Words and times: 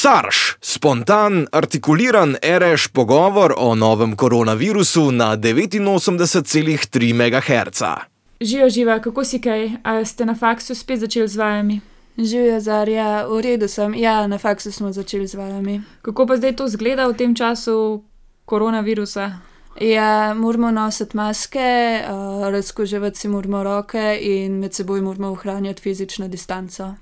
Sarš, 0.00 0.56
spontan, 0.60 1.46
artikuliran, 1.52 2.36
reš 2.42 2.86
pogovor 2.88 3.54
o 3.56 3.74
novem 3.74 4.16
koronavirusu 4.16 5.10
na 5.10 5.36
89,3 5.36 7.14
MHz. 7.14 7.82
Živijo, 8.40 8.68
živa, 8.70 9.00
kako 9.00 9.24
si 9.24 9.40
kaj? 9.40 9.70
A 9.82 10.04
ste 10.04 10.24
na 10.24 10.34
faksu 10.34 10.74
spet 10.74 11.00
začeli 11.00 11.28
z 11.28 11.36
vajami? 11.36 11.80
Živijo, 12.18 12.60
Zarja, 12.60 13.26
v 13.26 13.40
redu 13.40 13.68
sem. 13.68 13.94
Ja, 13.94 14.26
na 14.26 14.38
faksu 14.38 14.72
smo 14.72 14.92
začeli 14.92 15.26
z 15.26 15.34
vajami. 15.34 15.80
Kako 16.02 16.26
pa 16.26 16.36
zdaj 16.36 16.56
to 16.56 16.68
zgleda 16.68 17.08
v 17.08 17.16
tem 17.16 17.34
času 17.34 18.04
koronavirusa? 18.44 19.32
Ja, 19.80 20.34
moramo 20.34 20.70
nositi 20.70 21.16
maske, 21.16 22.02
uh, 22.06 22.48
razkuževati 22.50 23.18
si 23.18 23.28
moramo 23.28 23.64
roke 23.64 24.18
in 24.20 24.60
med 24.62 24.74
seboj 24.74 25.02
moramo 25.02 25.28
ohranjati 25.28 25.82
fizično 25.82 26.28
distanco. 26.28 26.94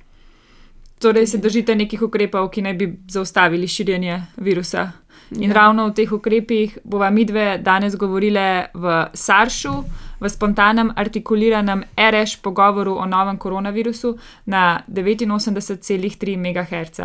Torej, 0.98 1.26
se 1.26 1.38
držite 1.38 1.74
nekih 1.74 2.02
ukrepov, 2.02 2.48
ki 2.50 2.62
naj 2.62 2.74
bi 2.74 2.92
zaustavili 3.08 3.68
širjenje 3.68 4.22
virusa. 4.36 4.92
In 5.30 5.50
Ja. 5.50 5.54
ravno 5.54 5.84
o 5.84 5.90
teh 5.90 6.12
ukrepih 6.12 6.78
bova 6.84 7.10
midve 7.10 7.58
danes 7.58 7.96
govorile 7.96 8.66
v 8.74 9.06
Saršu, 9.12 9.84
v 10.20 10.28
spontanem, 10.28 10.92
artikuliranem 10.96 11.82
RŠ 11.98 12.36
pogovoru 12.42 12.94
o 12.94 13.06
novem 13.06 13.36
koronavirusu 13.36 14.18
na 14.46 14.82
89,3 14.88 16.36
MHz. 16.36 17.00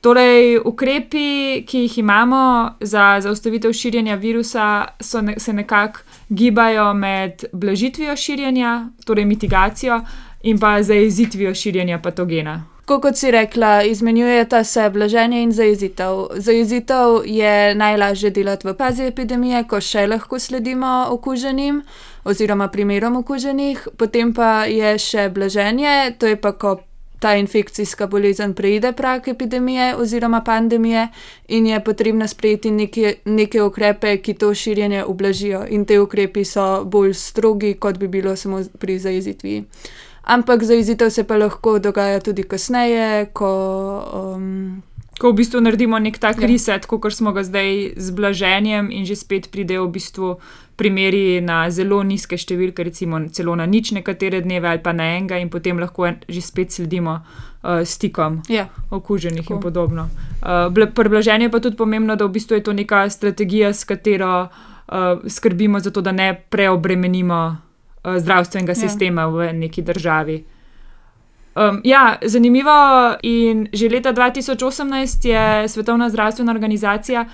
Torej, 0.00 0.58
ukrepi, 0.64 1.64
ki 1.66 1.78
jih 1.78 1.98
imamo 1.98 2.70
za 2.80 3.20
zaustavitev 3.20 3.72
širjenja 3.72 4.14
virusa, 4.14 4.86
so 5.00 5.20
ne, 5.20 5.38
se 5.38 5.52
nekako 5.52 6.00
gibajo 6.28 6.94
med 6.94 7.44
blažitvijo 7.52 8.16
širjenja, 8.16 8.88
torej 9.06 9.24
mitigacijo, 9.24 10.00
in 10.42 10.58
pa 10.58 10.82
zajezitvijo 10.82 11.54
širjenja 11.54 11.98
patogena. 11.98 12.73
Tako 12.84 13.00
kot 13.00 13.16
si 13.16 13.30
rekla, 13.30 13.82
izmenjujeta 13.82 14.64
se 14.64 14.90
blaženje 14.90 15.42
in 15.42 15.52
zajezitev. 15.52 16.26
Zajezitev 16.36 17.22
je 17.24 17.74
najlažje 17.74 18.30
delati 18.30 18.68
v 18.68 18.74
fazi 18.76 19.06
epidemije, 19.08 19.62
ko 19.64 19.80
še 19.80 20.02
lahko 20.06 20.38
sledimo 20.38 21.06
okuženim 21.10 21.80
oziroma 22.24 22.68
primerom 22.68 23.16
okuženih, 23.16 23.88
potem 23.96 24.34
pa 24.36 24.66
je 24.68 24.98
še 24.98 25.30
blaženje, 25.32 26.12
to 26.18 26.28
je 26.28 26.36
pa, 26.36 26.52
ko 26.52 26.76
ta 27.24 27.32
infekcijska 27.40 28.06
bolezen 28.06 28.52
preide 28.54 28.92
prak 28.92 29.28
epidemije 29.32 29.94
oziroma 29.96 30.42
pandemije 30.44 31.08
in 31.48 31.66
je 31.66 31.84
potrebno 31.84 32.28
sprejeti 32.28 32.70
neke, 32.70 33.14
neke 33.24 33.62
ukrepe, 33.62 34.18
ki 34.20 34.34
to 34.34 34.54
širjenje 34.54 35.04
ublažijo. 35.04 35.64
In 35.70 35.88
te 35.88 36.00
ukrepi 36.00 36.44
so 36.44 36.84
bolj 36.84 37.14
strogi, 37.14 37.74
kot 37.80 37.98
bi 37.98 38.08
bilo 38.08 38.36
samo 38.36 38.60
pri 38.78 38.98
zajezitvi. 38.98 39.62
Ampak 40.26 40.62
zajezitev 40.62 41.10
se 41.10 41.24
pa 41.24 41.36
lahko 41.36 41.78
dogaja 41.78 42.20
tudi 42.20 42.42
kasneje, 42.42 43.26
ko. 43.32 43.52
Um, 44.36 44.82
Ko 45.14 45.30
v 45.30 45.36
bistvu 45.38 45.60
naredimo 45.62 45.94
nek 45.98 46.18
tak 46.18 46.40
Ja. 46.42 46.46
reset, 46.50 46.86
kot 46.86 47.12
smo 47.14 47.30
ga 47.32 47.42
zdaj 47.46 47.94
z 47.96 48.10
blaženjem, 48.10 48.90
in 48.90 49.04
že 49.06 49.14
spet 49.14 49.46
pridejo 49.46 49.86
v 49.86 49.92
bistvu 49.94 50.36
primeri 50.76 51.38
na 51.40 51.70
zelo 51.70 52.02
nizke 52.02 52.34
številke, 52.34 52.82
recimo 52.82 53.20
celo 53.30 53.54
na 53.54 53.62
nič 53.66 53.92
nekatere 53.94 54.40
dneve 54.42 54.66
ali 54.68 54.82
pa 54.82 54.90
na 54.92 55.14
enega, 55.14 55.38
in 55.38 55.48
potem 55.50 55.78
lahko 55.78 56.06
en- 56.06 56.18
že 56.28 56.40
spet 56.42 56.72
sledimo 56.74 57.22
uh, 57.62 57.84
stikom 57.86 58.42
ja, 58.50 58.66
okuženih 58.90 59.46
Tako. 59.46 59.54
in 59.54 59.60
podobno. 59.62 60.08
Uh, 60.42 60.66
pri 60.90 61.08
blaženju 61.08 61.46
je 61.46 61.50
pa 61.50 61.60
tudi 61.60 61.76
pomembno, 61.76 62.16
da 62.16 62.26
v 62.26 62.34
bistvu 62.34 62.58
je 62.58 62.62
to 62.66 62.72
neka 62.72 63.06
strategija, 63.06 63.70
s 63.70 63.84
katero 63.84 64.50
uh, 64.50 65.22
skrbimo 65.30 65.78
za 65.78 65.90
to, 65.94 66.00
da 66.02 66.10
ne 66.10 66.34
preobremenimo 66.50 67.56
uh, 68.04 68.18
zdravstvenega 68.18 68.70
Ja. 68.70 68.74
sistema 68.74 69.26
v 69.26 69.52
neki 69.52 69.82
državi. 69.82 70.44
Um, 71.54 71.80
ja, 71.84 72.16
zanimivo. 72.22 73.14
In 73.22 73.68
že 73.72 73.88
leta 73.88 74.12
2018 74.12 75.28
je 75.28 75.68
Svetovna 75.68 76.10
zdravstvena 76.10 76.52
organizacija 76.52 77.26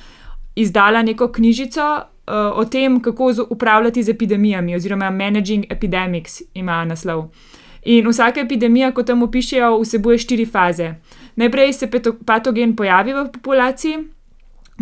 izdala 0.55 1.03
neko 1.03 1.29
knjižico 1.33 1.97
uh, 1.97 2.59
o 2.59 2.65
tem, 2.65 3.01
kako 3.01 3.33
upravljati 3.51 4.03
z 4.03 4.09
epidemijami, 4.09 4.77
oziroma 4.77 5.11
Managing 5.11 5.65
Epidemics 5.71 6.43
ima 6.55 6.85
naslov. 6.85 7.31
In 7.83 8.09
vsaka 8.09 8.41
epidemija, 8.41 8.93
kot 8.93 9.07
tam 9.07 9.31
pišejo, 9.31 9.79
vsebuje 9.81 10.19
štiri 10.19 10.47
faze. 10.47 10.95
Najprej 11.37 11.73
se 11.73 11.89
patogen 12.27 12.77
pojavi 12.77 13.13
v 13.13 13.31
populaciji, 13.33 13.99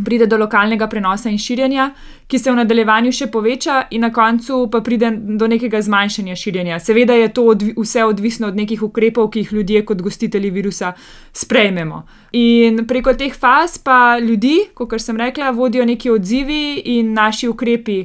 pride 0.04 0.26
do 0.26 0.36
lokalnega 0.36 0.86
prenosa 0.86 1.30
in 1.30 1.38
širjenja, 1.38 1.90
ki 2.28 2.38
se 2.38 2.52
v 2.52 2.58
nadaljevanju 2.60 3.12
še 3.12 3.26
poveča, 3.32 3.80
in 3.90 4.04
na 4.04 4.12
koncu 4.12 4.66
pa 4.72 4.80
pride 4.84 5.10
do 5.40 5.48
nekega 5.48 5.80
zmanjšanja 5.82 6.36
širjenja. 6.36 6.78
Seveda 6.80 7.16
je 7.16 7.32
to 7.32 7.46
odvi 7.54 7.72
vse 7.76 8.04
odvisno 8.04 8.48
od 8.48 8.56
nekih 8.56 8.82
ukrepov, 8.82 9.30
ki 9.30 9.44
jih 9.44 9.52
ljudje 9.52 9.84
kot 9.88 10.02
gostitelji 10.02 10.50
virusa 10.50 10.92
sprejmemo. 11.32 12.02
In 12.32 12.84
preko 12.86 13.14
teh 13.14 13.34
faz 13.34 13.78
pa 13.78 14.18
ljudi, 14.18 14.70
kot 14.74 15.00
sem 15.00 15.16
rekla, 15.16 15.50
vodijo 15.50 15.84
neki 15.84 16.10
odzivi 16.10 16.82
in 16.98 17.12
naši 17.16 17.48
ukrepi, 17.48 18.04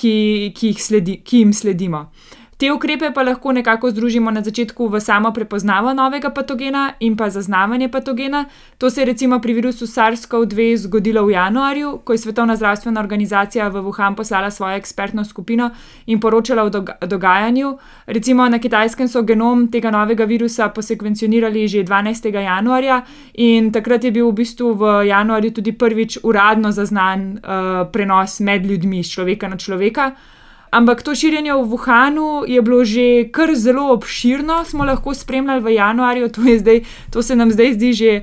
ki, 0.00 0.52
ki, 0.56 0.74
sledi, 0.78 1.20
ki 1.24 1.44
jim 1.44 1.52
sledimo. 1.52 2.06
Te 2.60 2.68
ukrepe 2.68 3.08
pa 3.16 3.22
lahko 3.24 3.52
nekako 3.56 3.88
združimo 3.90 4.30
na 4.30 4.42
začetku 4.44 4.88
v 4.92 5.00
samo 5.00 5.30
prepoznavo 5.32 5.94
novega 5.96 6.28
patogena 6.30 6.92
in 7.00 7.16
pa 7.16 7.30
zaznavanje 7.30 7.88
patogena. 7.88 8.44
To 8.78 8.90
se 8.90 9.00
je 9.00 9.04
recimo 9.04 9.38
pri 9.40 9.52
virusu 9.52 9.86
SARS-CoV-2 9.86 10.76
zgodilo 10.76 11.22
v 11.24 11.30
januarju, 11.32 11.92
ko 12.04 12.12
je 12.12 12.18
Svetovna 12.18 12.56
zdravstvena 12.56 13.00
organizacija 13.00 13.68
v 13.68 13.80
Wuhan 13.80 14.14
poslala 14.16 14.50
svojo 14.50 14.76
ekspertno 14.76 15.24
skupino 15.24 15.70
in 16.06 16.20
poročala 16.20 16.62
o 16.62 16.70
doga 16.70 16.98
dogajanju. 17.00 17.78
Recimo 18.06 18.48
na 18.48 18.58
kitajskem 18.58 19.08
so 19.08 19.22
genom 19.22 19.70
tega 19.70 19.90
novega 19.90 20.24
virusa 20.24 20.68
posekvencionirali 20.68 21.68
že 21.68 21.84
12. 21.84 22.28
januarja 22.42 23.00
in 23.34 23.72
takrat 23.72 24.04
je 24.04 24.10
bil 24.10 24.28
v 24.28 24.34
bistvu 24.34 24.74
v 24.74 25.06
januarju 25.08 25.50
tudi 25.50 25.72
prvič 25.72 26.18
uradno 26.22 26.72
zaznan 26.72 27.40
uh, 27.40 27.88
prenos 27.92 28.40
med 28.40 28.66
ljudmi, 28.66 29.00
človeka 29.04 29.48
na 29.48 29.56
človeka. 29.56 30.10
Ampak 30.70 31.02
to 31.02 31.14
širjenje 31.14 31.52
v 31.52 31.66
Wuhanu 31.66 32.46
je 32.46 32.62
bilo 32.62 32.84
že 32.84 33.26
kar 33.34 33.50
zelo 33.54 33.90
obširno, 33.92 34.64
smo 34.64 34.84
lahko 34.84 35.14
spremljali 35.14 35.60
v 35.60 35.74
januarju, 35.74 36.28
to, 36.28 36.40
zdaj, 36.58 36.84
to 37.10 37.22
se 37.22 37.36
nam 37.36 37.50
zdaj 37.50 37.74
zdi 37.74 37.92
že 37.92 38.22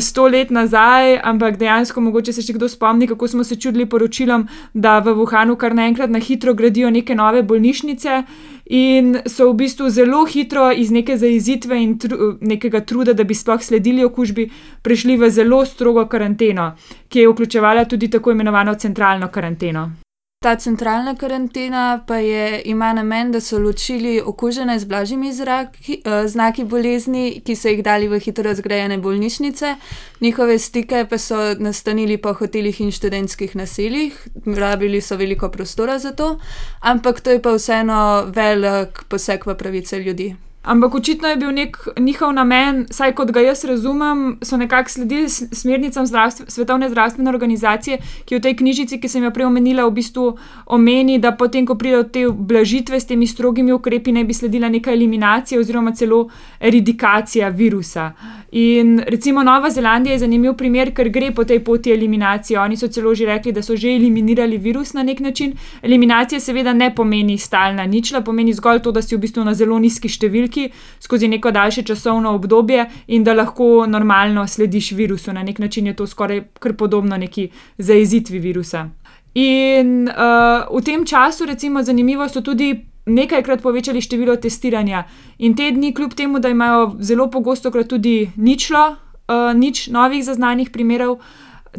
sto 0.00 0.28
let 0.28 0.50
nazaj, 0.50 1.18
ampak 1.24 1.56
dejansko 1.58 2.00
mogoče 2.00 2.32
se 2.32 2.42
še 2.42 2.54
kdo 2.54 2.68
spomni, 2.68 3.08
kako 3.10 3.28
smo 3.28 3.44
se 3.44 3.56
čudili 3.56 3.86
poročilom, 3.86 4.46
da 4.74 4.98
v 5.02 5.16
Wuhanu 5.18 5.56
kar 5.56 5.74
naenkrat 5.74 6.10
na 6.10 6.22
hitro 6.22 6.54
gradijo 6.54 6.90
neke 6.90 7.14
nove 7.18 7.42
bolnišnice 7.42 8.22
in 8.70 9.18
so 9.26 9.50
v 9.50 9.56
bistvu 9.64 9.90
zelo 9.90 10.24
hitro 10.24 10.70
iz 10.70 10.94
neke 10.94 11.18
zajezitve 11.18 11.82
in 11.82 11.98
tru, 11.98 12.36
nekega 12.40 12.80
truda, 12.80 13.12
da 13.12 13.24
bi 13.24 13.34
sploh 13.34 13.62
sledili 13.62 14.04
okužbi, 14.04 14.50
prišli 14.82 15.16
v 15.16 15.30
zelo 15.30 15.64
strogo 15.66 16.06
karanteno, 16.06 16.76
ki 17.08 17.24
je 17.24 17.30
vključevala 17.32 17.88
tudi 17.90 18.10
tako 18.10 18.36
imenovano 18.36 18.74
centralno 18.74 19.32
karanteno. 19.32 20.07
Ta 20.40 20.56
centralna 20.56 21.14
karantena 21.14 22.04
pa 22.06 22.16
je, 22.16 22.62
ima 22.64 22.92
namen, 22.92 23.32
da 23.32 23.40
so 23.40 23.58
ločili 23.58 24.20
okužene 24.20 24.78
z 24.78 24.84
blažjimi 24.84 25.32
zraki, 25.32 26.02
eh, 26.04 26.28
znaki 26.28 26.64
bolezni, 26.64 27.42
ki 27.44 27.56
so 27.56 27.68
jih 27.68 27.82
dali 27.82 28.08
v 28.08 28.20
hitro 28.22 28.54
zgrajene 28.54 28.98
bolnišnice, 28.98 29.74
njihove 30.20 30.58
stike 30.58 31.06
pa 31.10 31.18
so 31.18 31.54
nastanili 31.58 32.16
po 32.16 32.32
hotelih 32.32 32.80
in 32.80 32.92
študentskih 32.92 33.56
naseljih, 33.56 34.28
rabili 34.46 35.00
so 35.00 35.16
veliko 35.16 35.48
prostora 35.50 35.98
za 35.98 36.12
to, 36.12 36.38
ampak 36.80 37.20
to 37.20 37.30
je 37.30 37.42
pa 37.42 37.54
vseeno 37.58 38.30
velik 38.30 39.04
poseg 39.08 39.46
v 39.46 39.56
pravice 39.58 39.98
ljudi. 39.98 40.36
Ampak 40.68 40.94
očitno 40.94 41.28
je 41.28 41.36
bil 41.36 41.52
nek 41.52 41.76
njihov 41.98 42.32
namen, 42.32 42.82
saj 42.90 43.14
kot 43.16 43.30
ga 43.32 43.40
jaz 43.40 43.64
razumem, 43.64 44.36
so 44.42 44.56
nekako 44.56 44.90
sledili 44.90 45.28
smernicam 45.28 46.06
zdravstv 46.06 46.42
Svetovne 46.48 46.90
zdravstvene 46.90 47.30
organizacije, 47.30 47.98
ki 48.24 48.36
v 48.36 48.40
tej 48.44 48.56
knjižici, 48.56 48.98
ki 49.00 49.08
sem 49.08 49.24
jo 49.24 49.30
prej 49.32 49.46
omenila, 49.48 49.86
v 49.88 49.94
bistvu 49.96 50.26
omeni, 50.66 51.16
da 51.18 51.32
potem, 51.32 51.64
ko 51.64 51.78
pride 51.80 52.02
do 52.02 52.08
te 52.12 52.26
blažitve 52.28 53.00
s 53.00 53.08
temi 53.08 53.26
strogimi 53.26 53.72
ukrepi, 53.72 54.12
naj 54.12 54.26
bi 54.28 54.36
sledila 54.36 54.68
neka 54.68 54.92
eliminacija 54.92 55.60
oziroma 55.60 55.94
celo 55.96 56.26
eradikacija 56.60 57.48
virusa. 57.48 58.10
In 58.52 59.00
recimo 59.06 59.42
Nova 59.42 59.70
Zelandija 59.70 60.12
je 60.12 60.18
zanimiv 60.18 60.52
primer, 60.56 60.92
ker 60.92 61.08
gre 61.08 61.32
po 61.32 61.44
tej 61.44 61.62
poti 61.64 61.92
eliminacije. 61.92 62.60
Oni 62.60 62.76
so 62.76 62.88
celo 62.88 63.14
že 63.14 63.26
rekli, 63.26 63.52
da 63.52 63.62
so 63.62 63.76
že 63.76 63.88
eliminirali 63.88 64.58
virus 64.58 64.92
na 64.92 65.02
nek 65.02 65.20
način. 65.20 65.56
Eliminacija 65.82 66.40
seveda 66.40 66.72
ne 66.72 66.94
pomeni 66.94 67.38
stalna 67.38 67.86
ničla, 67.86 68.20
pomeni 68.20 68.52
zgolj 68.52 68.80
to, 68.82 68.92
da 68.92 69.02
si 69.02 69.16
v 69.16 69.20
bistvu 69.20 69.44
na 69.44 69.54
zelo 69.54 69.78
nizki 69.78 70.08
številki 70.08 70.57
skozi 71.00 71.28
neko 71.28 71.50
daljše 71.50 71.82
časovno 71.82 72.34
obdobje 72.34 72.86
in 73.06 73.24
da 73.24 73.34
lahko 73.34 73.86
normalno 73.86 74.46
slediš 74.46 74.92
virusu. 74.92 75.32
Na 75.32 75.42
nek 75.42 75.58
način 75.58 75.86
je 75.86 75.96
to 75.96 76.06
skoraj 76.06 76.44
kar 76.58 76.76
podobno 76.76 77.16
neki 77.16 77.48
zajezitvi 77.78 78.38
virusa. 78.38 78.88
In 79.34 80.08
uh, 80.08 80.78
v 80.78 80.84
tem 80.84 81.04
času, 81.06 81.46
recimo, 81.46 81.82
zanimivo 81.82 82.28
so 82.28 82.40
tudi 82.40 82.72
nekajkrat 83.06 83.62
povečali 83.62 84.00
število 84.00 84.36
testiranja. 84.36 85.04
In 85.38 85.54
te 85.56 85.70
dni, 85.70 85.92
kljub 85.94 86.14
temu, 86.14 86.38
da 86.38 86.48
imajo 86.48 86.96
zelo 87.00 87.30
pogosto 87.30 87.70
tudi 87.70 88.30
ničlo, 88.36 88.96
uh, 89.28 89.54
nič 89.54 89.88
novih 89.88 90.24
zaznanih 90.24 90.70
primerov, 90.70 91.18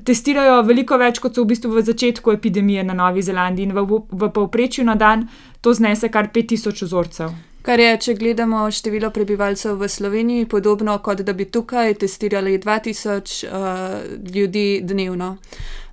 testirajo 0.05 0.61
veliko 0.63 0.97
več, 0.97 1.19
kot 1.19 1.35
so 1.35 1.43
v 1.43 1.51
bistvu 1.53 1.73
v 1.73 1.83
začetku 1.83 2.31
epidemije 2.31 2.83
na 2.83 2.93
Novi 2.93 3.21
Zelandiji. 3.21 3.69
In 3.69 3.75
v, 3.75 4.01
v 4.11 4.31
povprečju 4.33 4.85
na 4.85 4.95
dan 4.95 5.27
to 5.61 5.73
znese 5.73 6.09
kar 6.09 6.29
5000 6.33 6.85
vzorcev. 6.85 7.48
Kar 7.61 7.79
je, 7.79 7.97
če 7.99 8.13
gledamo 8.15 8.61
število 8.71 9.09
prebivalcev 9.11 9.75
v 9.81 9.89
Sloveniji, 9.91 10.45
podobno 10.47 10.93
kot 11.03 11.25
da 11.27 11.33
bi 11.35 11.45
tukaj 11.45 11.93
testirali 11.99 12.55
2000 12.59 13.49
uh, 13.49 14.31
ljudi 14.35 14.79
dnevno. 14.83 15.35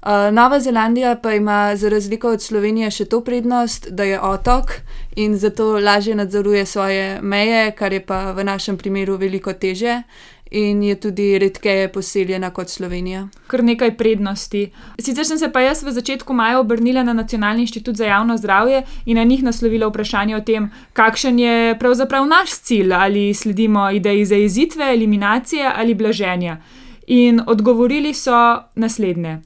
Uh, 0.06 0.30
Nova 0.30 0.60
Zelandija 0.60 1.16
pa 1.22 1.32
ima 1.34 1.76
za 1.76 1.88
razliko 1.88 2.30
od 2.30 2.42
Slovenije 2.42 2.90
še 2.90 3.04
to 3.10 3.20
prednost, 3.20 3.88
da 3.90 4.06
je 4.06 4.20
otok 4.20 4.76
in 5.16 5.34
zato 5.38 5.72
lažje 5.82 6.14
nadzoruje 6.14 6.66
svoje 6.66 7.18
meje, 7.22 7.72
kar 7.74 7.92
je 7.92 8.04
pa 8.06 8.30
v 8.32 8.44
našem 8.44 8.78
primeru 8.78 9.16
veliko 9.16 9.52
teže 9.52 10.02
in 10.50 10.82
je 10.82 10.94
tudi 11.00 11.38
redkeje 11.38 11.92
poseljena 11.92 12.50
kot 12.50 12.68
Slovenija. 12.68 13.28
Kar 13.46 13.64
nekaj 13.64 13.96
prednosti. 13.96 14.70
Sicer 14.98 15.26
sem 15.26 15.38
se 15.38 15.50
pa 15.52 15.60
jaz 15.60 15.82
v 15.82 15.92
začetku 15.92 16.34
maja 16.34 16.60
obrnila 16.60 17.02
na 17.02 17.12
Nacionalni 17.12 17.66
inštitut 17.66 17.96
za 17.96 18.04
javno 18.06 18.36
zdravje 18.36 18.82
in 19.06 19.16
na 19.16 19.24
njih 19.24 19.42
naslovila 19.42 19.86
vprašanje 19.86 20.36
o 20.36 20.40
tem, 20.40 20.70
kakšen 20.92 21.38
je 21.38 21.78
pravzaprav 21.78 22.26
naš 22.26 22.50
cilj, 22.50 22.92
ali 22.92 23.34
sledimo 23.34 23.90
ideji 23.90 24.24
zaezitve, 24.24 24.92
eliminacije 24.92 25.72
ali 25.74 25.94
blaženja. 25.94 26.60
In 27.06 27.40
odgovorili 27.46 28.14
so 28.14 28.62
naslednje. 28.74 29.40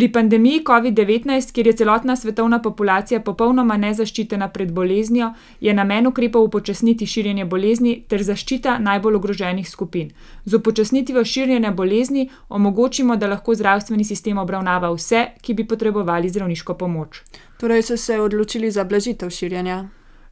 Pri 0.00 0.08
pandemiji 0.08 0.62
COVID-19, 0.64 1.52
kjer 1.52 1.66
je 1.66 1.72
celotna 1.76 2.14
svetovna 2.16 2.58
populacija 2.62 3.18
popolnoma 3.20 3.76
nezaščitena 3.76 4.48
pred 4.48 4.72
boleznijo, 4.72 5.28
je 5.60 5.74
namen 5.74 6.08
ukrepov 6.08 6.46
upočasniti 6.46 7.06
širjenje 7.06 7.44
bolezni 7.44 7.92
ter 8.08 8.24
zaščita 8.24 8.78
najbolj 8.78 9.20
ogroženih 9.20 9.68
skupin. 9.68 10.08
Z 10.44 10.56
upočasnitvijo 10.56 11.24
širjenja 11.24 11.74
bolezni 11.76 12.30
omogočimo, 12.48 13.16
da 13.16 13.28
lahko 13.28 13.54
zdravstveni 13.54 14.08
sistem 14.08 14.40
obravnava 14.40 14.88
vse, 14.96 15.26
ki 15.42 15.54
bi 15.54 15.68
potrebovali 15.68 16.32
zdravniško 16.32 16.80
pomoč. 16.80 17.20
Torej 17.60 17.82
so 17.82 18.00
se 18.00 18.20
odločili 18.20 18.70
za 18.70 18.84
blažitev 18.84 19.28
širjenja. 19.30 19.82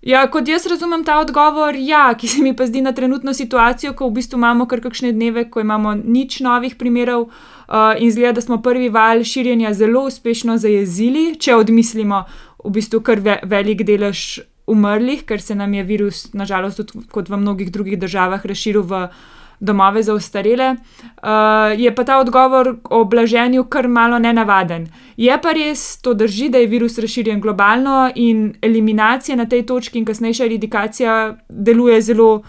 Ja, 0.03 0.21
kot 0.31 0.49
jaz 0.49 0.67
razumem 0.71 1.03
ta 1.05 1.17
odgovor, 1.19 1.75
ja, 1.75 2.13
ki 2.15 2.29
se 2.31 2.43
mi 2.43 2.53
pa 2.57 2.67
zdi 2.67 2.81
na 2.83 2.93
trenutno 2.95 3.33
situacijo, 3.35 3.97
ko 3.99 4.07
v 4.07 4.21
bistvu 4.21 4.39
imamo 4.39 4.67
kar 4.71 4.81
kakšne 4.81 5.11
dneve, 5.13 5.49
ko 5.51 5.61
imamo 5.61 5.95
nič 5.99 6.39
novih 6.41 6.77
primerov. 6.79 7.31
Uh, 7.69 7.99
in 7.99 8.13
zgleda, 8.15 8.39
da 8.39 8.41
smo 8.41 8.63
prvi 8.63 8.89
val 8.89 9.25
širjenja 9.27 9.75
zelo 9.75 10.07
uspešno 10.09 10.57
zajezili, 10.57 11.35
če 11.37 11.57
odmislimo 11.59 12.23
v 12.65 12.71
bistvu 12.79 13.03
kar 13.05 13.21
ve 13.21 13.41
velik 13.45 13.83
delež 13.85 14.39
umrlih, 14.71 15.27
ker 15.27 15.43
se 15.43 15.55
nam 15.59 15.75
je 15.75 15.83
virus, 15.85 16.29
nažalost, 16.33 16.79
tudi 16.79 17.05
kot 17.11 17.29
v 17.29 17.41
mnogih 17.43 17.73
drugih 17.75 17.99
državah, 17.99 18.47
razširil 18.47 18.87
v 18.87 19.03
domove 19.61 20.03
za 20.03 20.15
ostarele. 20.15 20.71
Uh, 20.71 21.81
je 21.81 21.95
pa 21.95 22.05
ta 22.05 22.19
odgovor 22.19 22.77
o 22.91 23.05
blaženju 23.05 23.65
kar 23.65 23.89
malo 23.89 24.19
nenavaden. 24.19 24.87
Je 25.17 25.39
pa 25.43 25.53
res, 25.53 26.01
to 26.03 26.15
drži, 26.15 26.49
da 26.49 26.59
je 26.59 26.67
virus 26.67 26.99
razširjen 26.99 27.41
globalno 27.41 28.11
in 28.15 28.55
eliminacija 28.63 29.37
na 29.37 29.47
tej 29.47 29.67
točki 29.67 29.99
in 29.99 30.05
kasnejša 30.05 30.45
eradikacija 30.45 31.37
deluje 31.49 32.01
zelo 32.03 32.43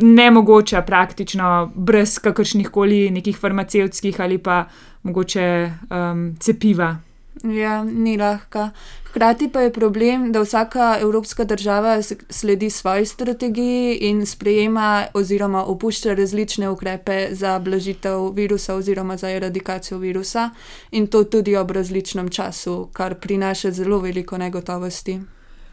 nemogoča, 0.00 0.82
praktično, 0.82 1.72
brez 1.74 2.18
kakršnih 2.18 2.70
koli 2.70 3.10
nekih 3.10 3.38
farmacevtskih 3.38 4.20
ali 4.20 4.38
pa 4.38 4.64
mogoče 5.02 5.70
um, 5.90 6.36
cepiva. 6.40 6.96
Ja, 7.44 7.84
ni 7.84 8.16
lahka. 8.16 8.70
Hkrati 9.04 9.48
pa 9.48 9.60
je 9.60 9.72
problem, 9.72 10.32
da 10.32 10.40
vsaka 10.40 10.98
evropska 11.00 11.44
država 11.44 12.02
sledi 12.30 12.70
svoji 12.70 13.06
strategiji 13.06 13.94
in 14.00 14.26
sprejema 14.26 15.06
oziroma 15.14 15.64
opušča 15.64 16.14
različne 16.14 16.68
ukrepe 16.68 17.28
za 17.30 17.58
blažitev 17.58 18.32
virusa 18.34 18.74
oziroma 18.74 19.16
za 19.16 19.30
eradikacijo 19.30 19.98
virusa, 19.98 20.50
in 20.90 21.06
to 21.06 21.24
tudi 21.24 21.56
ob 21.56 21.70
različnem 21.70 22.28
času, 22.28 22.88
kar 22.92 23.14
prinaša 23.14 23.70
zelo 23.70 23.98
veliko 23.98 24.38
negotovosti 24.38 25.20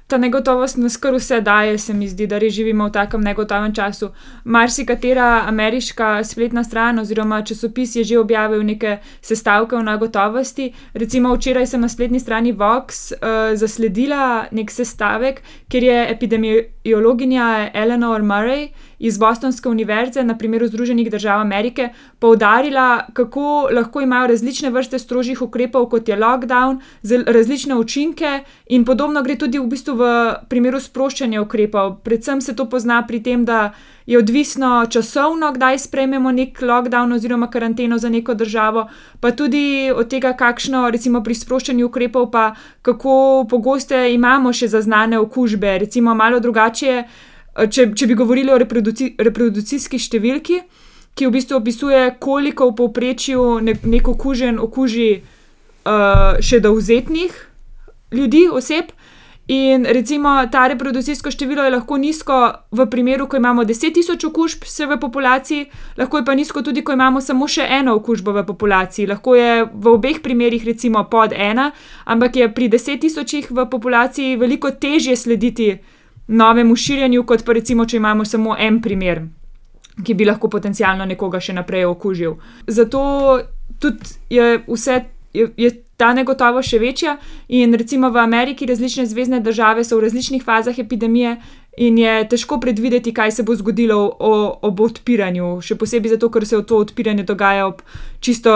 ta 0.07 0.17
negotovost 0.17 0.77
nas 0.77 0.97
kar 0.97 1.15
vse 1.15 1.41
daje, 1.41 1.77
se 1.77 1.93
mi 1.93 2.07
zdi, 2.07 2.27
da 2.27 2.37
res 2.37 2.53
živimo 2.53 2.87
v 2.87 2.93
takem 2.93 3.21
negotovem 3.21 3.73
času. 3.73 4.11
Marsikatera 4.43 5.45
ameriška 5.47 6.23
spletna 6.23 6.63
stran 6.63 6.99
oziroma 6.99 7.41
časopis 7.41 7.95
je 7.95 8.03
že 8.03 8.19
objavil 8.19 8.63
neke 8.63 8.97
sestavke 9.21 9.75
o 9.75 9.81
negotovosti. 9.81 10.73
Recimo 10.93 11.33
včeraj 11.35 11.67
sem 11.67 11.81
na 11.81 11.89
spletni 11.89 12.19
strani 12.19 12.53
Vox 12.53 13.11
uh, 13.11 13.57
zasledila 13.57 14.45
nek 14.51 14.71
sestavek, 14.71 15.41
kjer 15.69 15.83
je 15.83 16.07
epidemiologinja 16.85 17.71
Eleanor 17.73 18.21
Murray 18.21 18.69
iz 18.99 19.17
Bostonske 19.17 19.69
univerze 19.69 20.23
na 20.23 20.37
primeru 20.37 20.67
Združenih 20.67 21.11
držav 21.11 21.41
Amerike 21.41 21.89
poudarila, 22.19 23.07
kako 23.13 23.69
lahko 23.71 24.01
imajo 24.01 24.27
različne 24.27 24.69
vrste 24.69 24.99
strožjih 24.99 25.41
ukrepov, 25.41 25.89
kot 25.89 26.09
je 26.09 26.15
lockdown, 26.15 26.79
različne 27.27 27.75
učinke, 27.75 28.43
in 28.69 28.85
podobno 28.85 29.23
gre 29.23 29.35
tudi 29.35 29.59
v 29.59 29.67
bistvu 29.67 29.95
v 29.95 30.05
primeru 30.49 30.79
sproščanja 30.79 31.41
ukrepov. 31.41 31.99
Predvsem 32.03 32.41
se 32.41 32.55
to 32.55 32.69
pozna 32.69 33.03
pri 33.07 33.23
tem, 33.23 33.45
da 33.45 33.73
je 34.05 34.17
odvisno 34.17 34.85
časovno, 34.89 35.51
kdaj 35.51 35.79
sprejmemo 35.79 36.31
nek 36.31 36.61
lockdown 36.61 37.13
oziroma 37.13 37.49
karanteno 37.49 37.97
za 37.97 38.09
neko 38.09 38.33
državo, 38.33 38.87
pa 39.19 39.31
tudi 39.31 39.91
od 39.95 40.09
tega, 40.09 40.33
kakšno, 40.33 40.89
recimo 40.89 41.23
pri 41.23 41.35
sproščanju 41.35 41.85
ukrepov, 41.85 42.29
pa 42.31 42.53
kako 42.81 43.45
pogoste 43.49 44.13
imamo 44.13 44.53
še 44.53 44.67
zaznane 44.67 45.19
okužbe, 45.19 45.77
recimo 45.77 46.15
malo 46.15 46.39
drugače. 46.39 47.03
Če, 47.55 47.85
če 47.95 48.07
bi 48.07 48.15
govorili 48.19 48.51
o 48.51 48.57
reproduci, 48.59 49.13
reproducijski 49.17 49.95
številki, 49.95 50.59
ki 51.15 51.27
v 51.27 51.31
bistvu 51.31 51.55
opisuje, 51.61 52.01
koliko 52.19 52.67
v 52.67 52.75
povprečju 52.75 53.43
nek, 53.63 53.85
nek 53.87 54.09
okužen 54.11 54.59
okuži 54.59 55.09
uh, 55.21 56.35
še 56.43 56.59
dovzetnih 56.59 57.37
ljudi, 58.11 58.43
oseb. 58.51 58.91
In 59.47 59.86
recimo 59.86 60.47
ta 60.51 60.68
reproducijsko 60.68 61.31
število 61.31 61.63
je 61.63 61.69
lahko 61.69 61.97
nizko 61.97 62.53
v 62.71 62.86
primeru, 62.89 63.27
ko 63.27 63.38
imamo 63.38 63.63
10.000 63.63 64.27
okužb 64.27 64.63
v 64.89 64.97
populaciji, 65.00 65.65
lahko 65.97 66.18
je 66.18 66.25
pa 66.25 66.36
nizko 66.36 66.62
tudi, 66.62 66.81
ko 66.81 66.94
imamo 66.94 67.21
samo 67.21 67.47
še 67.47 67.68
eno 67.69 67.94
okužbo 67.95 68.33
v 68.33 68.45
populaciji. 68.45 69.06
Lahko 69.06 69.36
je 69.36 69.68
v 69.74 69.94
obeh 69.94 70.21
primerih 70.21 70.65
recimo 70.65 71.03
pod 71.03 71.33
ena, 71.38 71.71
ampak 72.06 72.36
je 72.36 72.50
pri 72.50 72.69
10.000 72.69 73.53
v 73.53 73.69
populaciji 73.69 74.36
veliko 74.36 74.71
težje 74.71 75.15
slediti 75.15 75.77
novemu 76.27 76.75
širjenju, 76.75 77.24
kot 77.24 77.45
pa 77.45 77.53
recimo, 77.53 77.86
če 77.86 77.98
imamo 77.98 78.25
samo 78.25 78.57
en 78.57 78.81
primer, 78.81 79.27
ki 80.03 80.13
bi 80.13 80.25
lahko 80.25 80.50
potencialno 80.50 81.06
nekoga 81.06 81.39
še 81.39 81.53
naprej 81.53 81.86
okužil. 81.86 82.39
Zato 82.68 83.41
tudi 83.80 84.18
je 84.30 84.63
vse. 84.65 85.03
Je, 85.36 85.51
je 85.57 85.84
ta 85.97 86.13
negotovost 86.13 86.69
še 86.69 86.80
večja, 86.80 87.18
in 87.47 87.74
recimo 87.74 88.09
v 88.12 88.19
Ameriki 88.19 88.65
različne 88.65 89.06
zvezdne 89.06 89.39
države 89.39 89.83
so 89.83 89.97
v 89.97 90.07
različnih 90.07 90.44
fazah 90.44 90.80
epidemije, 90.80 91.38
in 91.77 91.97
je 91.97 92.27
težko 92.30 92.59
predvideti, 92.59 93.13
kaj 93.13 93.31
se 93.31 93.44
bo 93.44 93.56
zgodilo 93.56 93.97
o, 94.19 94.59
ob 94.62 94.80
odpiranju. 94.81 95.59
Še 95.62 95.75
posebej 95.75 96.15
zato, 96.15 96.30
ker 96.31 96.45
se 96.47 96.62
to 96.63 96.80
odpiranje 96.80 97.25
dogaja 97.27 97.68
čisto, 98.24 98.53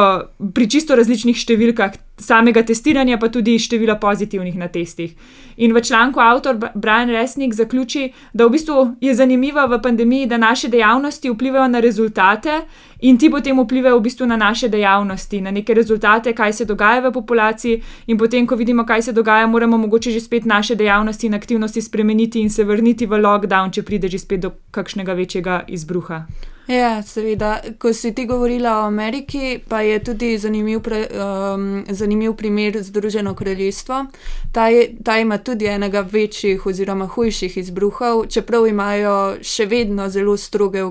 pri 0.56 0.70
čisto 0.72 0.96
različnih 0.96 1.36
številkah 1.36 1.98
samega 2.20 2.64
testiranja, 2.64 3.20
pa 3.20 3.30
tudi 3.32 3.58
števila 3.60 3.98
pozitivnih 4.00 4.56
na 4.60 4.70
testih. 4.72 5.16
In 5.60 5.76
v 5.76 5.84
članku 5.84 6.24
avtor 6.24 6.60
Brian 6.76 7.12
Resnik 7.12 7.56
zaključi, 7.56 8.10
da 8.34 8.48
v 8.48 8.56
bistvu 8.56 8.86
je 9.04 9.16
zanimivo 9.16 9.68
v 9.68 9.82
pandemiji, 9.84 10.30
da 10.32 10.40
naše 10.40 10.72
dejavnosti 10.72 11.32
vplivajo 11.32 11.68
na 11.68 11.84
rezultate 11.84 12.64
in 13.00 13.18
ti 13.18 13.30
potem 13.30 13.60
vplivajo 13.60 14.00
v 14.00 14.02
bistvu 14.02 14.26
na 14.26 14.38
naše 14.38 14.68
dejavnosti, 14.70 15.42
na 15.42 15.52
neke 15.52 15.74
rezultate, 15.74 16.34
kaj 16.34 16.54
se 16.54 16.66
dogaja 16.66 17.02
v 17.02 17.12
populaciji, 17.12 17.82
in 18.08 18.18
potem, 18.18 18.48
ko 18.48 18.56
vidimo, 18.56 18.86
kaj 18.86 19.02
se 19.02 19.14
dogaja, 19.14 19.48
moramo 19.48 19.78
mogoče 19.78 20.12
že 20.12 20.20
spet 20.20 20.46
naše 20.46 20.76
dejavnosti 20.76 21.28
in 21.28 21.34
aktivnosti 21.34 21.82
spremeniti 21.82 22.42
in 22.42 22.50
se 22.50 22.64
vrniti 22.64 23.06
v 23.06 23.22
lockdown, 23.22 23.72
če 23.72 23.84
pride 23.84 24.08
že 24.08 24.20
spet 24.20 24.40
do 24.40 24.52
kakšnega 24.72 25.14
večjega 25.14 25.64
izbruha. 25.68 26.26
Ja, 26.70 27.02
seveda. 27.02 27.62
Ko 27.82 27.94
si 27.94 28.14
ti 28.14 28.28
govorila 28.30 28.76
o 28.80 28.88
Ameriki, 28.88 29.58
pa 29.70 29.82
je 29.82 30.04
tudi 30.04 30.38
zanimiv, 30.38 30.84
pre, 30.86 31.08
um, 31.10 31.84
zanimiv 31.90 32.36
primer 32.38 32.78
Združeno 32.84 33.34
kraljestvo. 33.34 34.06
Ta, 34.52 34.68
je, 34.68 34.92
ta 35.04 35.18
ima 35.18 35.38
tudi 35.38 35.66
enega 35.66 36.06
večjih 36.12 36.66
oziroma 36.66 37.08
hujših 37.08 37.58
izbruhov, 37.58 38.28
čeprav 38.30 38.68
imajo 38.68 39.38
še 39.42 39.66
vedno 39.66 40.10
zelo 40.10 40.38
stroge 40.38 40.84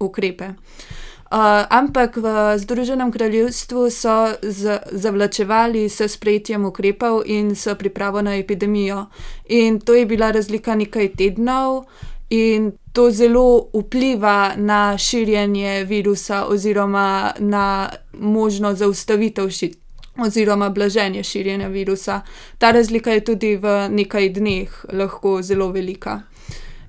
ukrepe. 0.00 0.48
Uh, 0.56 0.95
ampak 1.30 2.16
v 2.16 2.58
Združenem 2.58 3.12
kraljestvu 3.12 3.90
so 3.90 4.34
z, 4.42 4.78
zavlačevali 4.92 5.88
s 5.88 6.08
sprejetjem 6.08 6.64
ukrepov 6.64 7.22
in 7.26 7.54
s 7.56 7.74
pripravo 7.78 8.22
na 8.22 8.36
epidemijo. 8.36 9.06
In 9.48 9.80
to 9.80 9.94
je 9.94 10.06
bila 10.06 10.30
razlika 10.30 10.74
nekaj 10.74 11.08
tednov, 11.18 11.84
in 12.30 12.72
to 12.92 13.10
zelo 13.10 13.68
vpliva 13.74 14.52
na 14.56 14.98
širjenje 14.98 15.84
virusa, 15.84 16.46
oziroma 16.46 17.32
na 17.38 17.90
možnost 18.12 18.78
zaustavitev 18.78 19.50
širjenja. 19.50 19.80
Oziroma, 20.26 20.70
blaženje 20.70 21.22
širjenja 21.22 21.68
virusa. 21.68 22.20
Ta 22.58 22.70
razlika 22.70 23.12
je 23.12 23.24
tudi 23.24 23.56
v 23.56 23.88
nekaj 23.88 24.28
dneh 24.28 24.84
lahko 24.92 25.42
zelo 25.42 25.68
velika. 25.68 26.22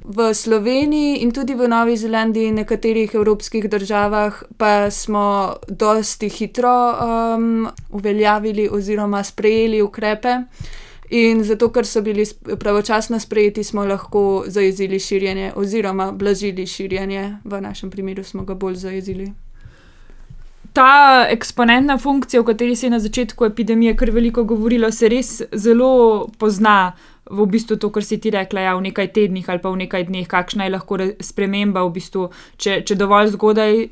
V 0.07 0.33
Sloveniji 0.33 1.19
in 1.19 1.31
tudi 1.31 1.51
v 1.53 1.67
Novi 1.67 1.97
Zelandiji 1.97 2.47
in 2.47 2.55
nekaterih 2.55 3.15
evropskih 3.15 3.69
državah 3.69 4.43
pa 4.57 4.91
smo 4.91 5.55
dosti 5.67 6.29
hitro 6.29 6.95
um, 6.95 7.67
uveljavili 7.89 8.69
oziroma 8.71 9.23
sprejeli 9.23 9.81
ukrepe. 9.81 10.37
In 11.09 11.43
zato, 11.43 11.69
ker 11.71 11.85
so 11.85 12.01
bili 12.01 12.23
pravočasno 12.59 13.19
sprejeti, 13.19 13.63
smo 13.63 13.85
lahko 13.85 14.43
zajezili 14.47 14.99
širjenje, 14.99 15.51
oziroma 15.55 16.11
blažili 16.11 16.67
širjenje, 16.67 17.37
v 17.43 17.61
našem 17.61 17.91
primeru 17.91 18.23
smo 18.23 18.43
ga 18.43 18.55
bolj 18.55 18.75
zajezili. 18.75 19.31
Ta 20.73 21.25
eksponentna 21.29 21.97
funkcija, 21.97 22.41
o 22.41 22.43
kateri 22.43 22.75
se 22.75 22.85
je 22.85 22.89
na 22.89 22.99
začetku 22.99 23.45
epidemije 23.45 23.95
kar 23.95 24.11
veliko 24.11 24.43
govorilo, 24.43 24.91
se 24.91 25.09
res 25.09 25.41
zelo 25.51 26.27
pozna 26.37 26.93
v 27.29 27.45
bistvu 27.51 27.77
to, 27.77 27.89
kar 27.91 28.03
si 28.03 28.17
ti 28.21 28.31
rekla, 28.33 28.67
ja, 28.67 28.75
v 28.75 28.87
nekaj 28.89 29.11
tednih 29.13 29.49
ali 29.49 29.61
pa 29.63 29.69
v 29.69 29.83
nekaj 29.83 30.07
dneh, 30.07 30.27
kakšna 30.27 30.67
je 30.67 30.75
lahko 30.75 30.99
sprememba, 31.19 31.83
v 31.87 31.95
bistvu, 31.99 32.29
če, 32.57 32.81
če 32.87 32.95
dovolj 32.95 33.33
zgodaj 33.35 33.87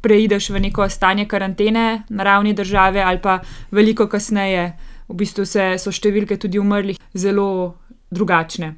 preideš 0.00 0.50
v 0.50 0.64
neko 0.64 0.88
stanje 0.88 1.26
karantene 1.28 2.04
na 2.08 2.24
ravni 2.24 2.54
države, 2.56 3.02
ali 3.02 3.20
pa 3.20 3.40
veliko 3.70 4.08
kasneje, 4.08 4.72
v 5.08 5.14
bistvu 5.14 5.44
se, 5.44 5.74
so 5.78 5.92
številke 5.92 6.38
tudi 6.40 6.58
umrlih 6.58 6.96
zelo 7.12 7.76
drugačne. 8.10 8.76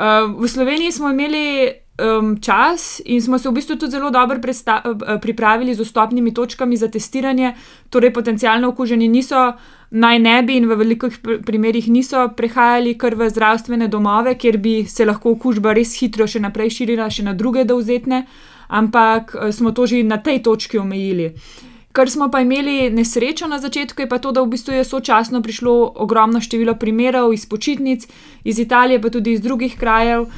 Uh, 0.00 0.32
v 0.40 0.48
Sloveniji 0.48 0.96
smo 0.96 1.12
imeli 1.12 1.70
um, 2.00 2.36
čas 2.40 3.00
in 3.04 3.22
smo 3.22 3.38
se 3.38 3.48
v 3.48 3.52
bistvu 3.52 3.76
tudi 3.76 3.90
zelo 3.90 4.10
dobro 4.10 4.38
pripravili 5.20 5.74
z 5.74 5.84
vstopnimi 5.84 6.34
točkami 6.34 6.76
za 6.76 6.88
testiranje, 6.88 7.54
torej 7.90 8.12
potencialno 8.12 8.68
okuženi 8.68 9.08
niso. 9.08 9.52
Naj 9.90 10.18
ne 10.18 10.42
bi 10.42 10.54
in 10.56 10.68
v 10.70 10.76
velikih 10.78 11.16
primerjih 11.46 11.88
niso 11.90 12.28
prehajali 12.36 12.94
kar 12.94 13.14
v 13.14 13.26
zdravstvene 13.30 13.88
domove, 13.88 14.36
kjer 14.38 14.58
bi 14.58 14.84
se 14.86 15.04
lahko 15.04 15.32
okužba 15.34 15.72
res 15.74 15.96
hitro 15.98 16.26
še 16.30 16.38
naprej 16.40 16.70
širila, 16.70 17.08
še 17.10 17.26
na 17.26 17.34
druge 17.34 17.64
dovzetne. 17.66 18.22
Uh, 18.22 18.50
ampak 18.70 19.34
eh, 19.34 19.52
smo 19.52 19.74
to 19.74 19.86
že 19.86 20.02
na 20.06 20.22
tej 20.22 20.38
točki 20.40 20.78
omejili. 20.78 21.34
Kar 21.92 22.10
smo 22.10 22.28
pa 22.30 22.40
imeli 22.40 22.90
nesrečo 22.90 23.46
na 23.46 23.58
začetku, 23.58 24.02
je 24.02 24.08
pa 24.08 24.18
to, 24.18 24.30
da 24.32 24.42
v 24.42 24.52
bistvu 24.54 24.74
je 24.74 24.84
sočasno 24.84 25.42
prišlo 25.42 25.92
ogromno 25.96 26.38
število 26.40 26.76
primerov 26.78 27.32
iz 27.34 27.46
počitnic, 27.50 28.06
iz 28.44 28.58
Italije, 28.58 29.00
pa 29.02 29.10
tudi 29.10 29.32
iz 29.32 29.40
drugih 29.42 29.74
krajev, 29.78 30.28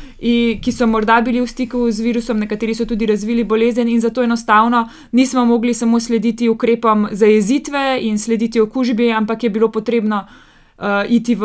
ki 0.63 0.73
so 0.73 0.89
morda 0.89 1.21
bili 1.21 1.43
v 1.45 1.47
stiku 1.47 1.91
z 1.91 2.01
virusom, 2.01 2.41
nekateri 2.41 2.75
so 2.75 2.89
tudi 2.89 3.07
razvili 3.07 3.45
bolezen 3.45 3.89
in 3.89 4.01
zato 4.01 4.25
enostavno 4.25 4.89
nismo 5.13 5.45
mogli 5.45 5.75
samo 5.75 6.01
slediti 6.01 6.49
ukrepom 6.49 7.09
zajezitve 7.13 7.99
in 8.01 8.19
slediti 8.19 8.61
okužbi, 8.61 9.13
ampak 9.13 9.45
je 9.45 9.51
bilo 9.51 9.69
potrebno 9.69 10.25
uh, 10.25 11.05
iti 11.09 11.35
v 11.35 11.45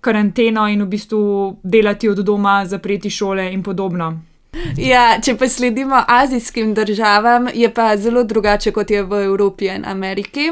karanteno 0.00 0.68
in 0.68 0.82
v 0.82 0.86
bistvu 0.86 1.58
delati 1.62 2.08
od 2.08 2.22
doma, 2.22 2.62
zapreti 2.66 3.10
šole 3.10 3.52
in 3.52 3.62
podobno. 3.62 4.27
Ja, 4.90 5.18
če 5.22 5.36
pa 5.38 5.48
sledimo 5.48 6.02
azijskim 6.08 6.74
državam, 6.74 7.48
je 7.54 7.72
pa 7.74 7.96
zelo 7.96 8.24
drugače 8.24 8.72
kot 8.72 8.90
je 8.90 9.02
v 9.02 9.24
Evropi 9.24 9.68
in 9.74 9.84
Ameriki. 9.84 10.50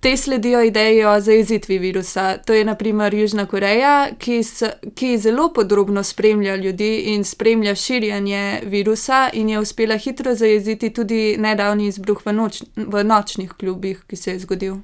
Te 0.00 0.16
sledijo 0.16 0.60
ideji 0.62 1.04
o 1.04 1.20
zajezitvi 1.20 1.78
virusa. 1.78 2.36
To 2.46 2.52
je 2.52 2.64
naprimer 2.64 3.14
Južna 3.14 3.46
Koreja, 3.46 4.08
ki, 4.18 4.42
s, 4.44 4.62
ki 4.94 5.16
zelo 5.18 5.48
podrobno 5.52 6.02
spremlja 6.02 6.56
ljudi 6.56 6.90
in 7.14 7.24
spremlja 7.24 7.74
širjenje 7.74 8.60
virusa, 8.64 9.30
in 9.32 9.48
je 9.48 9.60
uspela 9.60 9.96
hitro 9.96 10.34
zajeziti 10.34 10.90
tudi 10.90 11.36
nedavni 11.38 11.88
izbruh 11.88 12.20
v, 12.26 12.32
noč, 12.32 12.62
v 12.76 13.04
nočnih 13.04 13.56
klubih, 13.58 14.04
ki 14.06 14.16
se 14.16 14.30
je 14.30 14.38
zgodil. 14.44 14.76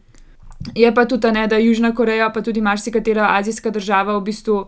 Je 0.75 0.95
pa 0.95 1.04
tudi 1.04 1.23
ta, 1.23 1.47
da 1.47 1.57
Južna 1.57 1.95
Koreja, 1.95 2.31
pa 2.31 2.42
tudi 2.42 2.61
marsikatera 2.61 3.28
azijska 3.37 3.71
država 3.71 4.19
v 4.19 4.25
bistvu 4.25 4.66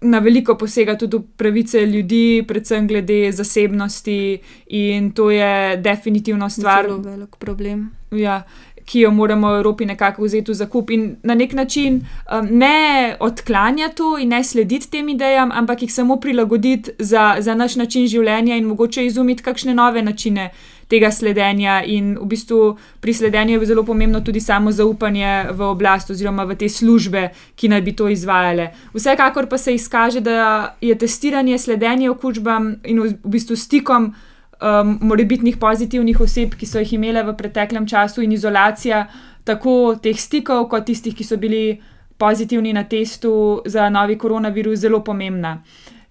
na 0.00 0.18
veliko 0.18 0.54
posega 0.54 0.96
tudi 0.98 1.16
v 1.16 1.22
pravice 1.36 1.86
ljudi, 1.86 2.44
predvsem 2.48 2.86
glede 2.88 3.32
zasebnosti, 3.32 4.38
in 4.66 5.10
to 5.12 5.30
je 5.30 5.76
definitivno 5.76 6.50
stvar. 6.50 6.84
Zelo 6.84 6.98
velik 6.98 7.36
problem. 7.36 7.90
Ja. 8.10 8.42
Ki 8.86 9.00
jo 9.00 9.10
moramo 9.10 9.48
v 9.50 9.56
Evropi 9.58 9.86
nekako 9.86 10.22
vzeti 10.22 10.52
v 10.52 10.54
zakup 10.54 10.90
in 10.94 11.16
na 11.26 11.34
nek 11.34 11.52
način 11.58 11.96
um, 12.30 12.46
ne 12.50 13.16
odklanjati 13.20 13.96
to 13.96 14.12
in 14.18 14.28
ne 14.28 14.44
slediti 14.44 14.90
tem 14.90 15.08
idejam, 15.08 15.50
ampak 15.52 15.82
jih 15.82 15.92
samo 15.92 16.20
prilagoditi 16.22 16.92
za, 16.98 17.36
za 17.38 17.54
naš 17.54 17.74
način 17.76 18.06
življenja 18.06 18.54
in 18.56 18.64
mogoče 18.64 19.06
izumiti 19.06 19.42
kakšne 19.42 19.74
nove 19.74 20.02
načine 20.02 20.52
tega 20.88 21.10
sledenja. 21.10 21.80
In 21.84 22.14
v 22.18 22.26
bistvu 22.26 22.76
pri 23.00 23.14
sledenju 23.14 23.60
je 23.60 23.66
zelo 23.66 23.84
pomembno 23.84 24.20
tudi 24.20 24.40
samo 24.40 24.72
zaupanje 24.72 25.52
v 25.52 25.62
oblast 25.62 26.10
oziroma 26.10 26.44
v 26.44 26.56
te 26.56 26.68
službe, 26.68 27.30
ki 27.56 27.68
naj 27.68 27.82
bi 27.82 27.96
to 27.96 28.08
izvajale. 28.08 28.70
Vsekakor 28.94 29.48
pa 29.48 29.58
se 29.58 29.74
izkaže, 29.74 30.20
da 30.20 30.76
je 30.80 30.94
testiranje, 30.98 31.58
sledenje 31.58 32.10
okužbam 32.10 32.76
in 32.84 33.00
v 33.00 33.14
bistvu 33.24 33.56
stikom. 33.56 34.14
Um, 34.56 34.94
morebitnih 35.04 35.58
pozitivnih 35.60 36.20
oseb, 36.20 36.54
ki 36.56 36.64
so 36.64 36.80
jih 36.80 36.94
imele 36.96 37.20
v 37.26 37.34
preteklem 37.36 37.84
času, 37.84 38.22
in 38.24 38.32
izolacija 38.32 39.02
tako 39.44 39.98
teh 40.00 40.16
stikov, 40.16 40.70
kot 40.72 40.86
tistih, 40.88 41.12
ki 41.12 41.24
so 41.28 41.36
bili 41.36 41.76
pozitivni 42.16 42.72
na 42.72 42.86
testu 42.88 43.60
za 43.66 43.90
novi 43.90 44.16
koronavirus, 44.16 44.78
zelo 44.78 45.02
pomembna. 45.04 45.58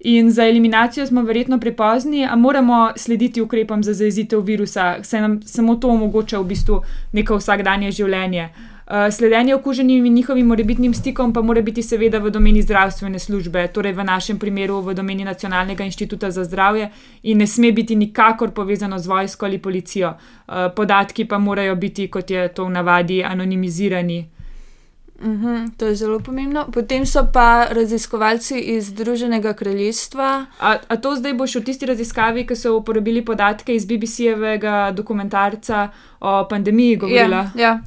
In 0.08 0.32
za 0.32 0.46
eliminacijo 0.46 1.06
smo 1.08 1.22
verjetno 1.22 1.58
prepozni, 1.60 2.26
a 2.26 2.36
moramo 2.36 2.92
slediti 2.96 3.42
ukrepom 3.42 3.84
za 3.84 3.94
zajezitev 3.94 4.40
virusa, 4.40 5.04
saj 5.04 5.22
nam 5.22 5.42
samo 5.42 5.76
to 5.76 5.90
omogoča 5.90 6.40
v 6.40 6.46
bistvu 6.46 6.82
neko 7.12 7.40
vsakdanje 7.40 7.90
življenje. 7.92 8.50
Uh, 8.86 9.10
sledenje 9.12 9.56
okuženim 9.56 10.06
in 10.06 10.14
njihovim 10.14 10.46
morebitnim 10.46 10.94
stikom 10.94 11.34
pa 11.34 11.42
mora 11.42 11.62
biti 11.62 11.82
seveda 11.84 12.20
v 12.22 12.30
domeni 12.30 12.62
zdravstvene 12.62 13.20
službe, 13.20 13.66
torej 13.74 13.96
v 13.98 14.06
našem 14.06 14.38
primeru 14.40 14.78
v 14.82 14.94
domeni 14.94 15.26
Nacionalnega 15.26 15.84
inštituta 15.84 16.30
za 16.32 16.44
zdravje 16.44 16.92
in 17.24 17.42
ne 17.42 17.48
sme 17.48 17.72
biti 17.72 17.96
nikakor 17.96 18.52
povezano 18.52 19.00
z 19.00 19.08
vojsko 19.08 19.46
ali 19.46 19.58
policijo. 19.58 20.14
Uh, 20.14 20.70
podatki 20.76 21.26
pa 21.26 21.40
morajo 21.40 21.76
biti, 21.76 22.08
kot 22.08 22.30
je 22.30 22.48
to 22.54 22.66
v 22.66 22.78
navadi, 22.78 23.24
anonimizirani. 23.24 24.35
Uhum, 25.24 25.72
to 25.78 25.86
je 25.86 25.96
zelo 25.96 26.20
pomembno. 26.20 26.66
Potem 26.74 27.06
so 27.06 27.24
pa 27.34 27.68
raziskovalci 27.72 28.60
iz 28.60 28.90
Združenega 28.90 29.54
kraljestva. 29.54 30.46
A, 30.60 30.76
a 30.88 30.98
to 30.98 31.16
zdaj 31.16 31.34
boš 31.34 31.56
v 31.56 31.64
tisti 31.64 31.86
raziskavi, 31.86 32.44
ki 32.48 32.56
so 32.56 32.76
uporabili 32.76 33.24
podatke 33.26 33.76
iz 33.76 33.88
BBC-jevega 33.88 34.92
dokumentarca 34.92 35.88
o 36.20 36.44
pandemiji 36.50 36.96
govorila? 36.96 37.48
Ja. 37.56 37.62
ja. 37.68 37.80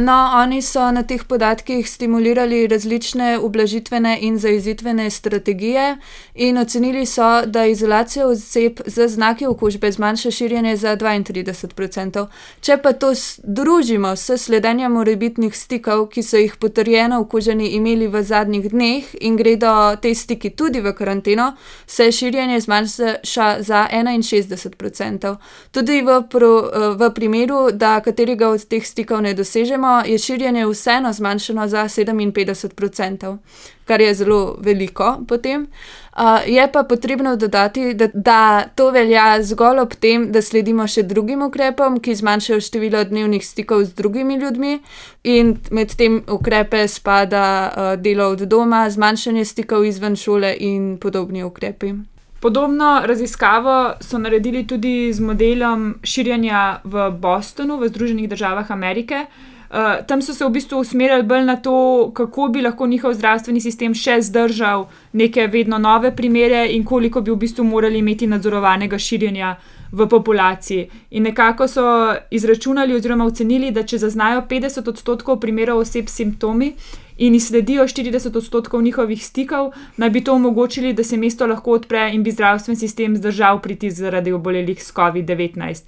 No, 0.00 0.30
oni 0.34 0.62
so 0.62 0.90
na 0.90 1.02
teh 1.02 1.24
podatkih 1.28 1.88
stimulirali 1.88 2.66
različne 2.66 3.38
ublažitvene 3.38 4.18
in 4.20 4.38
zaizitvene 4.38 5.10
strategije 5.10 5.96
in 6.34 6.58
ocenili 6.58 7.06
so, 7.06 7.42
da 7.46 7.66
izolacija 7.66 8.26
oseb 8.26 8.80
z 8.86 9.08
znaki 9.08 9.46
okužbe 9.46 9.92
zmanjša 9.92 10.30
širjenje 10.30 10.76
za 10.76 10.96
32%. 10.96 12.26
Če 12.60 12.76
pa 12.76 12.92
to 12.92 13.12
združimo 13.14 14.16
s 14.16 14.38
sledenjem 14.38 14.92
morebitnih 14.92 15.56
stikov, 15.56 16.06
ki 16.08 16.22
so 16.22 16.36
jih 16.36 16.56
potrjeno 16.56 17.20
okuženi 17.20 17.68
imeli 17.68 18.08
v 18.08 18.22
zadnjih 18.22 18.70
dneh 18.70 19.04
in 19.20 19.36
gredo 19.36 19.96
te 20.02 20.14
stiki 20.14 20.50
tudi 20.50 20.80
v 20.80 20.94
karanteno, 20.94 21.52
se 21.86 22.12
širjenje 22.12 22.60
zmanjša 22.60 23.56
za 23.60 23.86
61%. 23.92 25.36
Tudi 25.70 26.00
v, 26.02 26.22
pro, 26.30 26.70
v 26.96 27.12
primeru, 27.14 27.68
da 27.72 28.00
katerega 28.00 28.48
od 28.48 28.64
teh 28.64 28.86
stikov 28.86 29.20
ne 29.22 29.34
dosežemo, 29.34 29.57
dosežemo, 29.58 30.02
je 30.06 30.18
širjenje 30.18 30.66
vseeno 30.66 31.12
zmanjšano 31.12 31.68
za 31.68 31.84
57%, 31.84 33.36
kar 33.84 34.00
je 34.00 34.14
zelo 34.14 34.56
veliko 34.60 35.18
potem. 35.28 35.66
Uh, 36.18 36.22
je 36.46 36.72
pa 36.72 36.82
potrebno 36.82 37.36
dodati, 37.36 37.94
da, 37.94 38.08
da 38.14 38.64
to 38.74 38.90
velja 38.90 39.42
zgolj 39.42 39.78
ob 39.78 39.94
tem, 39.94 40.32
da 40.32 40.42
sledimo 40.42 40.86
še 40.86 41.02
drugim 41.02 41.42
ukrepom, 41.42 42.00
ki 42.00 42.14
zmanjšajo 42.14 42.60
število 42.60 43.04
dnevnih 43.04 43.46
stikov 43.46 43.84
z 43.84 43.94
drugimi 43.94 44.34
ljudmi, 44.34 44.80
in 45.24 45.56
med 45.70 45.94
tem 45.96 46.22
ukrepe 46.28 46.88
spada 46.88 47.44
uh, 47.70 47.94
delo 48.02 48.32
od 48.34 48.42
doma, 48.50 48.90
zmanjšanje 48.90 49.44
stikov 49.44 49.86
izven 49.86 50.16
šole 50.16 50.56
in 50.58 50.96
podobni 50.98 51.44
ukrepi. 51.44 51.94
Podobno 52.40 53.00
raziskavo 53.04 53.94
so 54.00 54.18
naredili 54.18 54.66
tudi 54.66 55.12
z 55.12 55.20
modelom 55.20 55.94
širjenja 56.02 56.80
v 56.84 57.10
Bostonu, 57.10 57.78
v 57.78 57.88
Združenih 57.88 58.28
državah 58.28 58.70
Amerike. 58.70 59.26
Uh, 59.68 60.06
tam 60.06 60.22
so 60.22 60.34
se 60.34 60.44
v 60.44 60.50
bistvu 60.50 60.78
usmerjali 60.80 61.22
bolj 61.22 61.44
na 61.44 61.56
to, 61.56 62.10
kako 62.14 62.48
bi 62.48 62.62
lahko 62.62 62.86
njihov 62.86 63.12
zdravstveni 63.14 63.60
sistem 63.60 63.94
še 63.94 64.20
zdržal 64.22 64.86
neke 65.12 65.46
vedno 65.46 65.78
nove 65.78 66.14
primere 66.16 66.66
in 66.72 66.84
koliko 66.84 67.20
bi 67.20 67.30
v 67.30 67.36
bistvu 67.36 67.64
morali 67.64 67.98
imeti 67.98 68.26
nadzorovanega 68.26 68.98
širjenja 68.98 69.56
v 69.92 70.06
populaciji. 70.08 70.88
In 71.10 71.22
nekako 71.22 71.68
so 71.68 71.84
izračunali 72.30 72.94
oziroma 72.94 73.24
ocenili, 73.24 73.70
da 73.70 73.82
če 73.82 73.98
zaznajo 73.98 74.46
50 74.48 74.88
odstotkov 74.88 75.40
primerov 75.40 75.84
oseb 75.84 76.08
s 76.08 76.16
simptomi, 76.16 76.72
in 77.18 77.34
izsledijo 77.34 77.82
40 77.82 78.36
odstotkov 78.36 78.82
njihovih 78.82 79.26
stikov, 79.26 79.72
naj 79.96 80.10
bi 80.10 80.24
to 80.24 80.34
omogočili, 80.34 80.92
da 80.92 81.04
se 81.04 81.16
mesto 81.16 81.46
lahko 81.46 81.72
odpre 81.72 82.10
in 82.14 82.22
bi 82.22 82.30
zdravstven 82.30 82.76
sistem 82.76 83.16
zdržal 83.16 83.60
priti 83.62 83.90
zaradi 83.90 84.32
obolelih 84.32 84.82
s 84.84 84.92
COVID-19. 84.94 85.82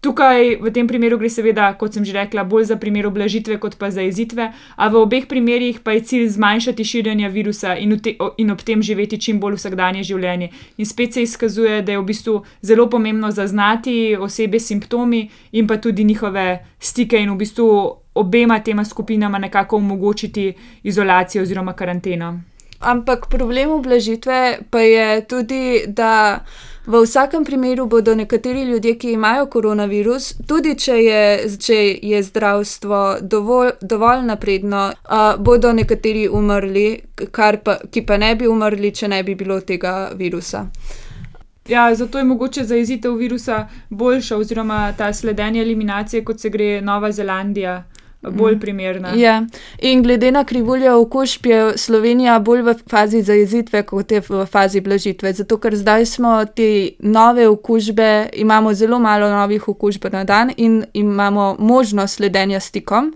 Tukaj 0.00 0.62
v 0.62 0.70
tem 0.70 0.86
primeru 0.86 1.16
gre 1.18 1.26
seveda, 1.26 1.72
kot 1.74 1.96
sem 1.96 2.04
že 2.06 2.14
rekla, 2.14 2.44
bolj 2.46 2.68
za 2.70 2.76
primer 2.78 3.08
oblažitve 3.10 3.58
kot 3.58 3.74
pa 3.74 3.90
za 3.90 4.04
jezitve, 4.06 4.52
a 4.54 4.84
v 4.88 4.94
obeh 4.94 5.26
primerjih 5.26 5.80
pa 5.82 5.96
je 5.96 6.04
cilj 6.06 6.28
zmanjšati 6.38 6.84
širjenje 6.86 7.28
virusa 7.34 7.74
in, 7.74 7.96
te, 7.98 8.14
in 8.38 8.52
ob 8.54 8.62
tem 8.62 8.78
živeti 8.82 9.18
čim 9.18 9.40
bolj 9.42 9.58
vsakdanje 9.58 10.06
življenje. 10.06 10.52
In 10.78 10.86
spet 10.86 11.18
se 11.18 11.22
izkazuje, 11.26 11.82
da 11.82 11.92
je 11.92 11.98
v 11.98 12.06
bistvu 12.06 12.36
zelo 12.62 12.86
pomembno 12.86 13.30
zaznati 13.34 14.14
osebe 14.14 14.60
s 14.62 14.70
simptomi 14.70 15.24
in 15.52 15.66
pa 15.66 15.80
tudi 15.82 16.06
njihove 16.06 16.46
stike 16.78 17.18
in 17.18 17.34
v 17.34 17.40
bistvu 17.42 17.66
obema 18.14 18.60
tema 18.62 18.84
skupinama 18.84 19.38
nekako 19.38 19.82
omogočiti 19.82 20.52
izolacijo 20.82 21.42
oziroma 21.42 21.74
karanteno. 21.74 22.38
Ampak 22.80 23.26
problem 23.30 23.70
ublažitve 23.70 24.58
pa 24.70 24.80
je 24.80 25.24
tudi, 25.26 25.84
da 25.86 26.44
v 26.86 27.02
vsakem 27.02 27.44
primeru 27.44 27.86
bodo 27.86 28.14
nekateri 28.14 28.62
ljudje, 28.62 28.94
ki 28.98 29.12
imajo 29.12 29.46
koronavirus, 29.46 30.34
tudi 30.46 30.74
če 30.78 30.94
je, 30.96 31.48
če 31.58 31.78
je 32.02 32.22
zdravstvo 32.22 33.00
dovolj, 33.20 33.72
dovolj 33.80 34.22
napredno, 34.30 34.86
uh, 34.92 35.34
bodo 35.42 35.72
nekateri 35.72 36.28
umrli, 36.28 37.02
pa, 37.64 37.76
ki 37.90 38.06
pa 38.06 38.16
ne 38.16 38.32
bi 38.36 38.48
umrli, 38.48 38.94
če 38.94 39.08
ne 39.08 39.22
bi 39.22 39.34
bilo 39.34 39.60
tega 39.60 40.10
virusa. 40.14 40.64
Ja, 41.68 41.94
zato 41.94 42.18
je 42.18 42.24
mogoče 42.24 42.64
zaezitev 42.64 43.18
virusa 43.20 43.66
boljša, 43.90 44.36
oziroma 44.36 44.92
ta 44.96 45.12
sledenje 45.12 45.60
eliminacije, 45.60 46.24
kot 46.24 46.40
se 46.40 46.48
gre 46.48 46.80
Nova 46.80 47.12
Zelandija 47.12 47.82
bolj 48.22 48.54
mm. 48.54 48.60
primerna. 48.60 49.12
Ja. 49.16 49.46
In 49.78 50.02
glede 50.02 50.30
na 50.32 50.44
krivuljo 50.44 51.00
okužb 51.00 51.46
je 51.46 51.78
Slovenija 51.78 52.38
bolj 52.38 52.62
v 52.62 52.74
fazi 52.90 53.22
zajezitve, 53.22 53.82
kot 53.82 54.12
je 54.12 54.20
v 54.28 54.46
fazi 54.46 54.80
blažitve. 54.80 55.32
Zato, 55.32 55.58
ker 55.58 55.76
zdaj 55.76 56.06
smo 56.06 56.44
te 56.44 56.90
nove 56.98 57.48
okužbe, 57.48 58.28
imamo 58.32 58.74
zelo 58.74 58.98
malo 58.98 59.30
novih 59.30 59.68
okužb 59.68 60.06
na 60.12 60.24
dan 60.24 60.50
in 60.56 60.84
imamo 60.92 61.56
možnost 61.58 62.14
sledenja 62.16 62.60
stikom 62.60 63.14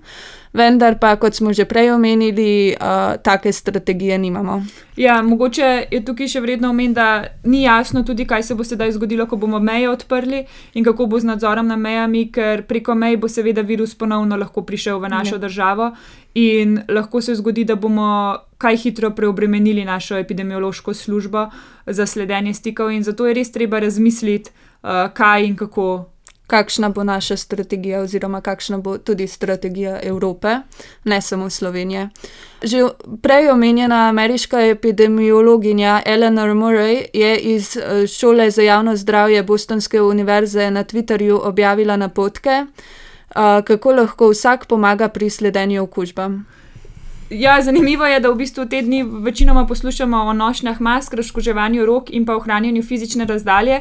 vendar 0.52 0.98
pa, 1.00 1.16
kot 1.16 1.34
smo 1.34 1.52
že 1.52 1.64
prej 1.64 1.92
omenili, 1.92 2.76
uh, 2.76 3.16
take 3.22 3.52
strategije 3.52 4.18
nimamo. 4.18 4.62
Ja, 4.96 5.22
mogoče 5.22 5.86
je 5.90 6.02
tukaj 6.04 6.28
še 6.28 6.40
vredno 6.44 6.70
omeniti, 6.70 6.94
da 6.94 7.24
ni 7.44 7.62
jasno 7.62 8.02
tudi, 8.04 8.26
kaj 8.28 8.42
se 8.42 8.54
bo 8.54 8.64
sedaj 8.64 8.92
zgodilo, 8.92 9.26
ko 9.26 9.36
bomo 9.36 9.60
meje 9.60 9.88
odprli 9.90 10.44
in 10.74 10.84
kako 10.84 11.06
bo 11.06 11.20
z 11.20 11.32
nadzorom 11.32 11.66
na 11.66 11.76
mejami, 11.76 12.28
ker 12.32 12.66
preko 12.68 12.94
mej 12.94 13.16
bo 13.16 13.28
seveda 13.28 13.64
virus 13.64 13.94
ponovno 13.94 14.36
lahko 14.36 14.62
prišel 14.62 15.00
v 15.00 15.08
našo 15.08 15.40
ja. 15.40 15.42
državo 15.48 15.92
in 16.34 16.82
lahko 16.88 17.20
se 17.20 17.34
zgodi, 17.34 17.64
da 17.64 17.76
bomo 17.76 18.36
kaj 18.58 18.76
hitro 18.76 19.10
preobremenili 19.10 19.84
našo 19.84 20.16
epidemiološko 20.20 20.94
službo 20.94 21.48
za 21.86 22.06
sledenje 22.06 22.54
stikov 22.54 22.92
in 22.92 23.02
zato 23.02 23.26
je 23.26 23.34
res 23.34 23.52
treba 23.52 23.80
razmisliti, 23.80 24.50
uh, 24.82 25.08
kaj 25.14 25.46
in 25.48 25.56
kako 25.56 26.11
kakšna 26.52 26.88
bo 26.88 27.04
naša 27.04 27.36
strategija, 27.36 28.00
oziroma 28.00 28.40
kakšna 28.40 28.78
bo 28.78 28.98
tudi 28.98 29.26
strategija 29.26 30.00
Evrope, 30.02 30.56
ne 31.04 31.20
samo 31.20 31.50
Slovenije. 31.50 32.08
Že 32.62 32.82
prej 33.22 33.50
omenjena 33.50 34.08
ameriška 34.08 34.60
epidemiologinja 34.60 36.02
Eleanor 36.06 36.50
Murray 36.50 37.04
je 37.12 37.38
iz 37.38 37.76
eh, 37.76 38.06
šole 38.06 38.50
za 38.50 38.62
javno 38.62 38.96
zdravje 38.96 39.42
Bostonske 39.42 40.00
univerze 40.00 40.70
na 40.70 40.84
Twitterju 40.84 41.40
objavila 41.42 41.96
napotke, 41.96 42.50
eh, 42.50 43.62
kako 43.64 43.92
lahko 43.92 44.30
vsak 44.30 44.66
pomaga 44.66 45.08
pri 45.08 45.30
sledenju 45.30 45.82
okužbam. 45.82 46.44
Ja, 47.32 47.62
zanimivo 47.62 48.04
je, 48.06 48.20
da 48.20 48.30
v 48.30 48.36
bistvu 48.36 48.66
te 48.68 48.82
dni 48.82 49.02
večinoma 49.02 49.66
poslušamo 49.66 50.16
o 50.16 50.32
nošnjah 50.32 50.80
mask, 50.80 51.14
razkuževanju 51.14 51.86
rok 51.86 52.10
in 52.10 52.26
pa 52.26 52.36
ohranjanju 52.36 52.82
fizične 52.82 53.24
razdalje, 53.24 53.78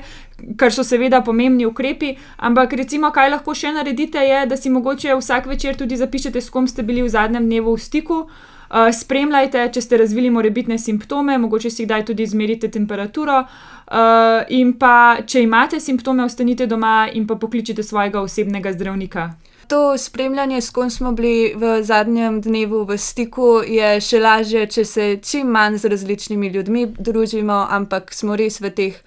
kar 0.58 0.72
so 0.72 0.84
seveda 0.88 1.22
pomembni 1.22 1.66
ukrepi. 1.66 2.14
Ampak 2.38 2.74
recimo, 2.74 3.12
kaj 3.12 3.30
lahko 3.36 3.56
še 3.56 3.74
naredite, 3.76 4.24
je, 4.24 4.46
da 4.48 4.58
si 4.58 4.70
mogoče 4.70 5.18
vsak 5.20 5.52
večer 5.52 5.76
tudi 5.76 6.00
zapišete, 6.00 6.42
s 6.42 6.50
kom 6.50 6.68
ste 6.68 6.84
bili 6.84 7.04
v 7.04 7.12
zadnjem 7.12 7.50
dnevu 7.50 7.76
v 7.76 7.84
stiku. 7.84 8.22
Uh, 8.22 8.51
spremljajte, 8.94 9.68
če 9.74 9.82
ste 9.82 9.98
razvili 9.98 10.30
morebitne 10.30 10.78
simptome, 10.80 11.38
mogoče 11.38 11.70
si 11.70 11.86
kdaj 11.86 12.06
tudi 12.06 12.24
izmerite 12.24 12.72
temperaturo. 12.72 13.44
Uh, 13.92 14.46
in 14.50 14.74
pa, 14.80 15.20
če 15.28 15.42
imate 15.44 15.80
simptome, 15.80 16.24
ostanite 16.24 16.68
doma 16.68 17.10
in 17.14 17.28
pa 17.28 17.36
pokličite 17.36 17.84
svojega 17.84 18.22
osebnega 18.22 18.72
zdravnika 18.72 19.32
to 19.72 19.98
spremljanje, 19.98 20.62
s 20.62 20.70
kom 20.70 20.90
smo 20.90 21.12
bili 21.12 21.54
v 21.56 21.84
zadnjem 21.84 22.42
dnevu 22.42 22.84
v 22.84 22.98
stiku, 23.00 23.62
je 23.64 24.02
še 24.04 24.20
lažje, 24.20 24.66
če 24.68 24.84
se 24.86 25.06
čim 25.24 25.48
manj 25.48 25.78
z 25.80 25.92
različnimi 25.94 26.50
ljudmi 26.52 26.90
družimo, 27.00 27.62
ampak 27.72 28.12
smo 28.12 28.36
res 28.36 28.60
v 28.60 28.74
teh 28.76 28.98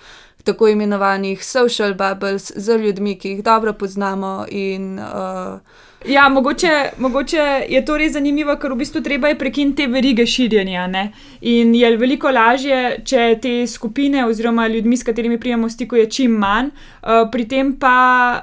tako 0.44 0.70
imenovanih 0.72 1.44
social 1.44 1.92
bubbles 1.92 2.48
z 2.56 2.78
ljudmi, 2.80 3.18
ki 3.20 3.34
jih 3.34 3.42
dobro 3.44 3.74
poznamo 3.76 4.46
in 4.48 4.96
uh, 4.96 5.60
Ja, 6.08 6.28
mogoče, 6.28 6.90
mogoče 6.98 7.42
je 7.68 7.80
to 7.84 7.96
res 7.96 8.12
zanimivo, 8.12 8.52
ker 8.60 8.74
v 8.74 8.76
bistvu 8.82 9.00
treba 9.00 9.30
je 9.30 9.38
prekiniti 9.40 9.76
te 9.82 9.86
verige 9.88 10.26
širjenja. 10.28 10.84
Ne? 10.86 11.04
In 11.48 11.72
je 11.74 11.88
veliko 11.96 12.28
lažje, 12.28 12.98
če 13.08 13.22
te 13.40 13.52
skupine 13.66 14.26
oziroma 14.28 14.66
ljudmi, 14.68 14.98
s 15.00 15.06
katerimi 15.06 15.38
prijemo 15.40 15.68
stiko, 15.68 15.96
je 15.96 16.10
čim 16.10 16.36
manj. 16.42 16.68
Uh, 17.00 17.24
pri 17.32 17.48
tem 17.48 17.72
pa 17.80 17.94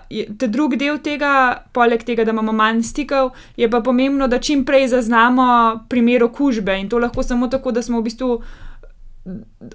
je 0.09 0.25
drugi 0.47 0.81
del 0.81 0.97
tega, 1.05 1.61
poleg 1.71 2.01
tega, 2.03 2.25
da 2.25 2.33
imamo 2.33 2.51
manj 2.51 2.81
stikov, 2.81 3.29
je 3.57 3.69
pa 3.69 3.83
pomembno, 3.85 4.27
da 4.27 4.41
čim 4.41 4.65
prej 4.65 4.87
zaznamo 4.95 5.85
primer 5.89 6.23
okužbe 6.23 6.79
in 6.81 6.89
to 6.89 6.97
lahko 6.97 7.23
samo 7.23 7.47
tako, 7.47 7.71
da 7.71 7.85
smo 7.85 8.01
v 8.01 8.09
bistvu 8.09 8.41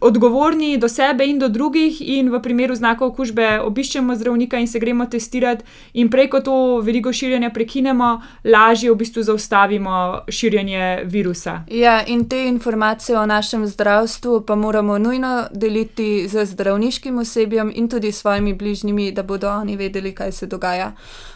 odgovorni 0.00 0.78
do 0.78 0.88
sebe 0.88 1.26
in 1.26 1.38
do 1.38 1.48
drugih, 1.48 2.00
in 2.00 2.30
v 2.30 2.40
primeru 2.42 2.74
znakov 2.74 3.12
okužbe 3.12 3.60
obiščemo 3.60 4.14
zdravnika 4.16 4.58
in 4.58 4.66
se 4.66 4.78
gremo 4.78 5.06
testirati, 5.06 5.64
in 5.94 6.10
prej, 6.10 6.28
ko 6.30 6.40
to 6.40 6.54
verigo 6.82 7.12
širjenja 7.12 7.50
prekinemo, 7.54 8.08
lažje 8.44 8.90
v 8.90 8.96
bistvu 8.98 9.22
zaustavimo 9.22 10.24
širjenje 10.28 11.04
virusa. 11.04 11.60
Ja, 11.70 12.02
in 12.06 12.26
te 12.28 12.46
informacije 12.48 13.18
o 13.18 13.26
našem 13.26 13.66
zdravstvu 13.66 14.40
pa 14.46 14.54
moramo 14.54 14.98
nujno 14.98 15.46
deliti 15.52 16.28
z 16.28 16.46
zdravniškim 16.46 17.18
osebjem 17.18 17.72
in 17.74 17.88
tudi 17.88 18.12
svojimi 18.12 18.54
bližnjimi, 18.54 19.12
da 19.12 19.22
bodo 19.22 19.50
oni 19.50 19.76
vedeli, 19.76 20.14
kaj 20.14 20.32
se 20.32 20.46
dogaja. 20.46 20.92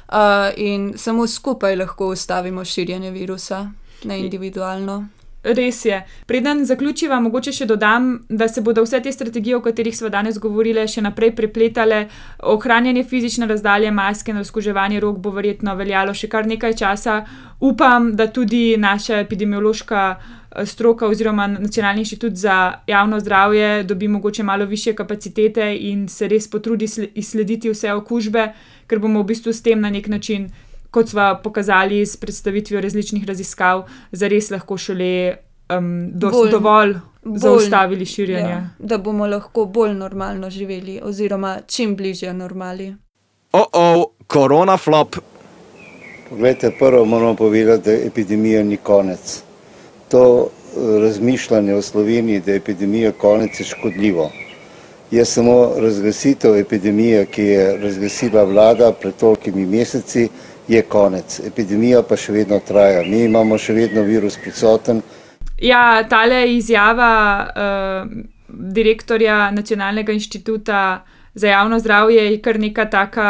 Uh, 0.08 0.16
in 0.56 0.92
samo 0.96 1.26
skupaj 1.26 1.76
lahko 1.76 2.08
ustavimo 2.10 2.64
širjenje 2.64 3.10
virusa, 3.10 3.70
ne 4.04 4.20
individualno. 4.20 5.19
Res 5.42 5.84
je. 5.84 6.02
Preden 6.26 6.66
zaključiva, 6.68 7.16
mogoče 7.20 7.52
še 7.56 7.66
dodam, 7.66 8.10
da 8.28 8.44
se 8.48 8.60
bodo 8.60 8.82
vse 8.84 8.98
te 9.00 9.12
strategije, 9.12 9.56
o 9.56 9.62
katerih 9.64 9.96
smo 9.96 10.10
danes 10.12 10.36
govorili, 10.38 10.84
še 10.84 11.00
naprej 11.00 11.32
prepletale. 11.36 12.02
Ohranjanje 12.52 13.06
fizične 13.08 13.48
razdalje, 13.48 13.90
maske 13.90 14.34
in 14.34 14.42
razkuževanje 14.42 15.00
rok 15.00 15.16
bo 15.24 15.32
verjetno 15.32 15.74
veljalo 15.80 16.12
še 16.12 16.28
kar 16.28 16.44
nekaj 16.44 16.76
časa. 16.82 17.22
Upam, 17.60 18.12
da 18.16 18.28
tudi 18.28 18.76
naša 18.76 19.22
epidemiološka 19.24 20.04
eh, 20.12 20.66
stroka 20.66 21.08
oziroma 21.08 21.48
Nacionalni 21.56 22.04
inštitut 22.04 22.36
za 22.36 22.82
javno 22.86 23.20
zdravje 23.20 23.84
dobi 23.84 24.08
mogoče 24.08 24.42
malo 24.42 24.66
više 24.68 24.92
kapacitete 24.92 25.72
in 25.76 26.08
se 26.08 26.28
res 26.28 26.50
potrudi 26.50 26.88
izslediti 27.14 27.72
vse 27.72 27.94
okužbe, 27.96 28.50
ker 28.86 29.00
bomo 29.00 29.22
v 29.22 29.32
bistvu 29.32 29.56
s 29.56 29.62
tem 29.62 29.80
na 29.80 29.88
nek 29.88 30.08
način 30.08 30.50
kot 30.90 31.08
smo 31.08 31.40
pokazali 31.42 32.06
s 32.06 32.16
predstavitvijo 32.16 32.80
različnih 32.80 33.24
raziskav, 33.24 33.86
zares 34.12 34.50
lahko 34.50 34.78
šele 34.78 35.36
um, 35.78 36.10
do, 36.12 36.30
bolj, 36.30 36.50
dovolj 36.50 36.94
bolj, 37.22 37.38
zaustavili 37.38 38.06
širjenje. 38.06 38.50
Ja, 38.50 38.68
da 38.78 38.98
bomo 38.98 39.26
lahko 39.26 39.64
bolj 39.66 39.94
normalno 39.94 40.50
živeli, 40.50 41.00
oziroma 41.02 41.58
čim 41.66 41.96
bližje 41.96 42.34
normali. 42.34 42.94
Oh, 43.52 43.66
oh, 43.72 44.04
korona 44.26 44.76
flop. 44.76 45.16
Poglejte, 46.28 46.70
prvo 46.78 47.04
moramo 47.04 47.34
povedati, 47.34 47.90
da 47.90 48.06
epidemija 48.06 48.62
ni 48.62 48.76
konec. 48.76 49.42
To 50.08 50.46
eh, 50.46 51.00
razmišljanje 51.00 51.74
o 51.74 51.82
Sloveniji, 51.82 52.40
da 52.40 52.52
je 52.52 52.56
epidemija 52.56 53.12
konec, 53.12 53.60
je 53.60 53.64
škodljivo. 53.64 54.30
Je 55.10 55.24
samo 55.24 55.72
razglasitev 55.76 56.56
epidemije, 56.56 57.26
ki 57.26 57.42
je 57.42 57.76
razglasila 57.76 58.44
vlada 58.44 58.92
pred 58.92 59.14
tolkimi 59.14 59.66
meseci, 59.66 60.28
je 60.70 60.82
konec. 60.82 61.40
Epidemija 61.46 62.02
pa 62.06 62.16
še 62.16 62.32
vedno 62.32 62.60
traja, 62.66 63.02
mi 63.02 63.24
imamo 63.26 63.58
še 63.58 63.74
vedno 63.74 64.04
virus 64.06 64.36
prisoten. 64.38 65.02
Ja, 65.60 66.02
tale 66.08 66.44
izjava 66.54 67.14
uh, 67.50 68.12
direktorja 68.48 69.50
Nacionalnega 69.50 70.14
inštituta 70.14 71.02
za 71.34 71.48
javno 71.48 71.78
zdravje 71.78 72.22
je 72.30 72.38
kar 72.42 72.58
neka 72.60 72.86
taka 72.90 73.26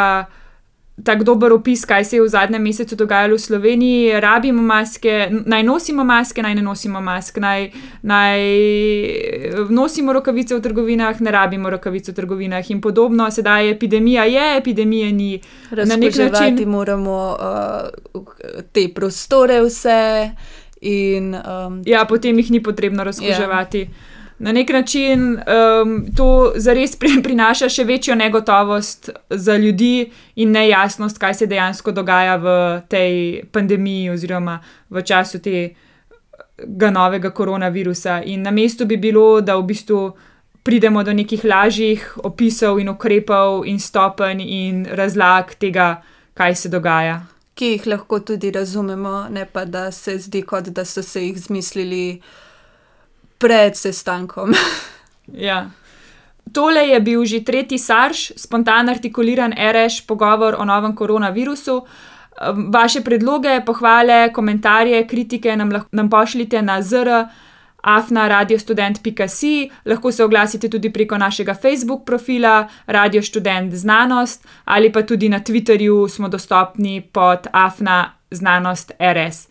tako 1.03 1.23
dober 1.23 1.53
opis, 1.53 1.85
kaj 1.85 2.05
se 2.05 2.15
je 2.15 2.21
v 2.21 2.27
zadnjem 2.27 2.63
mesecu 2.63 2.95
dogajalo 2.95 3.35
v 3.35 3.39
Sloveniji. 3.39 4.19
Rabimo 4.19 4.61
maske, 4.61 5.29
naj 5.45 5.63
nosimo 5.63 6.03
maske, 6.03 6.41
naj 6.41 6.55
ne 6.55 6.61
nosimo 6.61 7.01
mask, 7.01 7.37
naj, 7.37 7.69
naj 8.01 8.39
nosimo 9.69 10.13
rokavice 10.13 10.55
v 10.55 10.61
trgovinah, 10.61 11.21
ne 11.21 11.31
rabimo 11.31 11.69
rokavic 11.69 12.09
v 12.09 12.13
trgovinah 12.13 12.71
in 12.71 12.81
podobno. 12.81 13.31
Sedaj 13.31 13.65
je 13.65 13.71
epidemija, 13.71 14.25
je 14.25 14.57
epidemija, 14.57 15.11
ni. 15.11 15.41
Na 15.71 15.95
nek 15.95 16.15
način 16.15 16.69
moramo 16.69 17.37
uh, 18.13 18.23
te 18.71 18.87
prostore 18.95 19.61
vse. 19.61 20.31
In, 20.81 21.35
um, 21.35 21.81
ja, 21.85 22.05
potem 22.09 22.39
jih 22.39 22.51
ni 22.51 22.63
potrebno 22.63 23.03
razkuževati. 23.03 23.79
Yeah. 23.79 24.20
Na 24.41 24.51
nek 24.51 24.69
način 24.69 25.37
um, 25.37 26.05
to 26.17 26.53
zares 26.55 26.95
prinaša 27.25 27.69
še 27.69 27.83
večjo 27.85 28.15
negotovost 28.15 29.09
za 29.29 29.57
ljudi 29.57 30.09
in 30.35 30.51
nejasnost, 30.51 31.17
kaj 31.21 31.33
se 31.33 31.47
dejansko 31.47 31.91
dogaja 31.91 32.35
v 32.41 32.55
tej 32.89 33.43
pandemiji 33.51 34.09
oziroma 34.09 34.57
v 34.89 35.03
času 35.05 35.39
tega 35.45 36.89
novega 36.89 37.29
koronavirusa. 37.29 38.21
In 38.25 38.41
na 38.41 38.51
mestu 38.51 38.85
bi 38.85 38.97
bilo, 38.97 39.41
da 39.41 39.59
v 39.61 39.67
bistvu 39.69 40.01
pridemo 40.63 41.03
do 41.03 41.13
nekih 41.13 41.45
lažjih 41.45 42.17
opisov 42.23 42.79
in 42.79 42.89
ukrepov 42.89 43.61
in 43.65 43.79
stopenj 43.79 44.41
in 44.41 44.85
razlag 44.89 45.53
tega, 45.59 46.01
kaj 46.33 46.55
se 46.55 46.69
dogaja. 46.69 47.21
Ki 47.53 47.75
jih 47.75 47.87
lahko 47.93 48.19
tudi 48.25 48.49
razumemo, 48.51 49.27
ne 49.29 49.45
pa 49.45 49.65
da 49.65 49.91
se 49.91 50.17
zdi, 50.17 50.41
kot 50.41 50.73
da 50.73 50.85
so 50.85 51.03
se 51.05 51.27
jih 51.27 51.37
zmislili 51.37 52.21
pred 53.41 53.77
sestankom. 53.77 54.53
Ja. 55.31 55.69
Tole 56.51 56.81
je 56.87 56.99
bil 56.99 57.21
že 57.25 57.39
tretji 57.45 57.77
SARS, 57.79 58.31
spontan 58.35 58.89
artikuliran 58.89 59.53
RŠ 59.55 60.03
pogovor 60.07 60.57
o 60.59 60.65
novem 60.65 60.95
koronavirusu. 60.95 61.75
Um, 61.77 62.71
Vaše 62.71 63.01
predloge, 63.01 63.61
pohvale, 63.65 64.33
komentarje, 64.33 65.07
kritike 65.07 65.55
nam, 65.55 65.71
lahko, 65.71 65.87
nam 65.91 66.09
pošljite 66.09 66.61
na 66.61 66.81
zr. 66.81 67.07
afna.radiostudent.si, 67.81 69.69
lahko 69.85 70.11
se 70.11 70.23
oglasite 70.23 70.69
tudi 70.69 70.91
preko 70.93 71.17
našega 71.17 71.53
Facebook 71.53 72.03
profila 72.05 72.67
Radio 72.87 73.23
Student 73.23 73.73
Znanost 73.73 74.47
ali 74.65 74.91
pa 74.91 75.01
tudi 75.01 75.29
na 75.29 75.39
Twitterju 75.39 76.09
smo 76.09 76.27
dostopni 76.27 77.01
pod 77.01 77.47
afna 77.51 78.11
znanost 78.31 78.91
RS. 78.99 79.47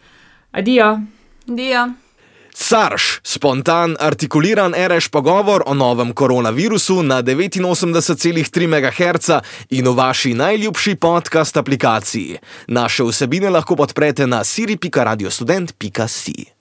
Adijo! 0.53 1.01
Dio. 1.47 2.10
Sarš, 2.55 3.21
spontan 3.23 3.97
artikuliran 4.01 4.75
reš 4.77 5.09
pogovor 5.09 5.63
o 5.67 5.75
novem 5.75 6.13
koronavirusu 6.13 7.03
na 7.03 7.23
89,3 7.23 8.67
MHz 8.67 9.31
in 9.71 9.89
v 9.89 9.95
vaši 9.95 10.35
najljubši 10.35 10.95
podcast 10.95 11.57
aplikaciji. 11.57 12.39
Naše 12.67 13.05
vsebine 13.05 13.51
lahko 13.51 13.77
podprete 13.77 14.27
na 14.27 14.45
siri.radiostudent.si. 14.45 16.60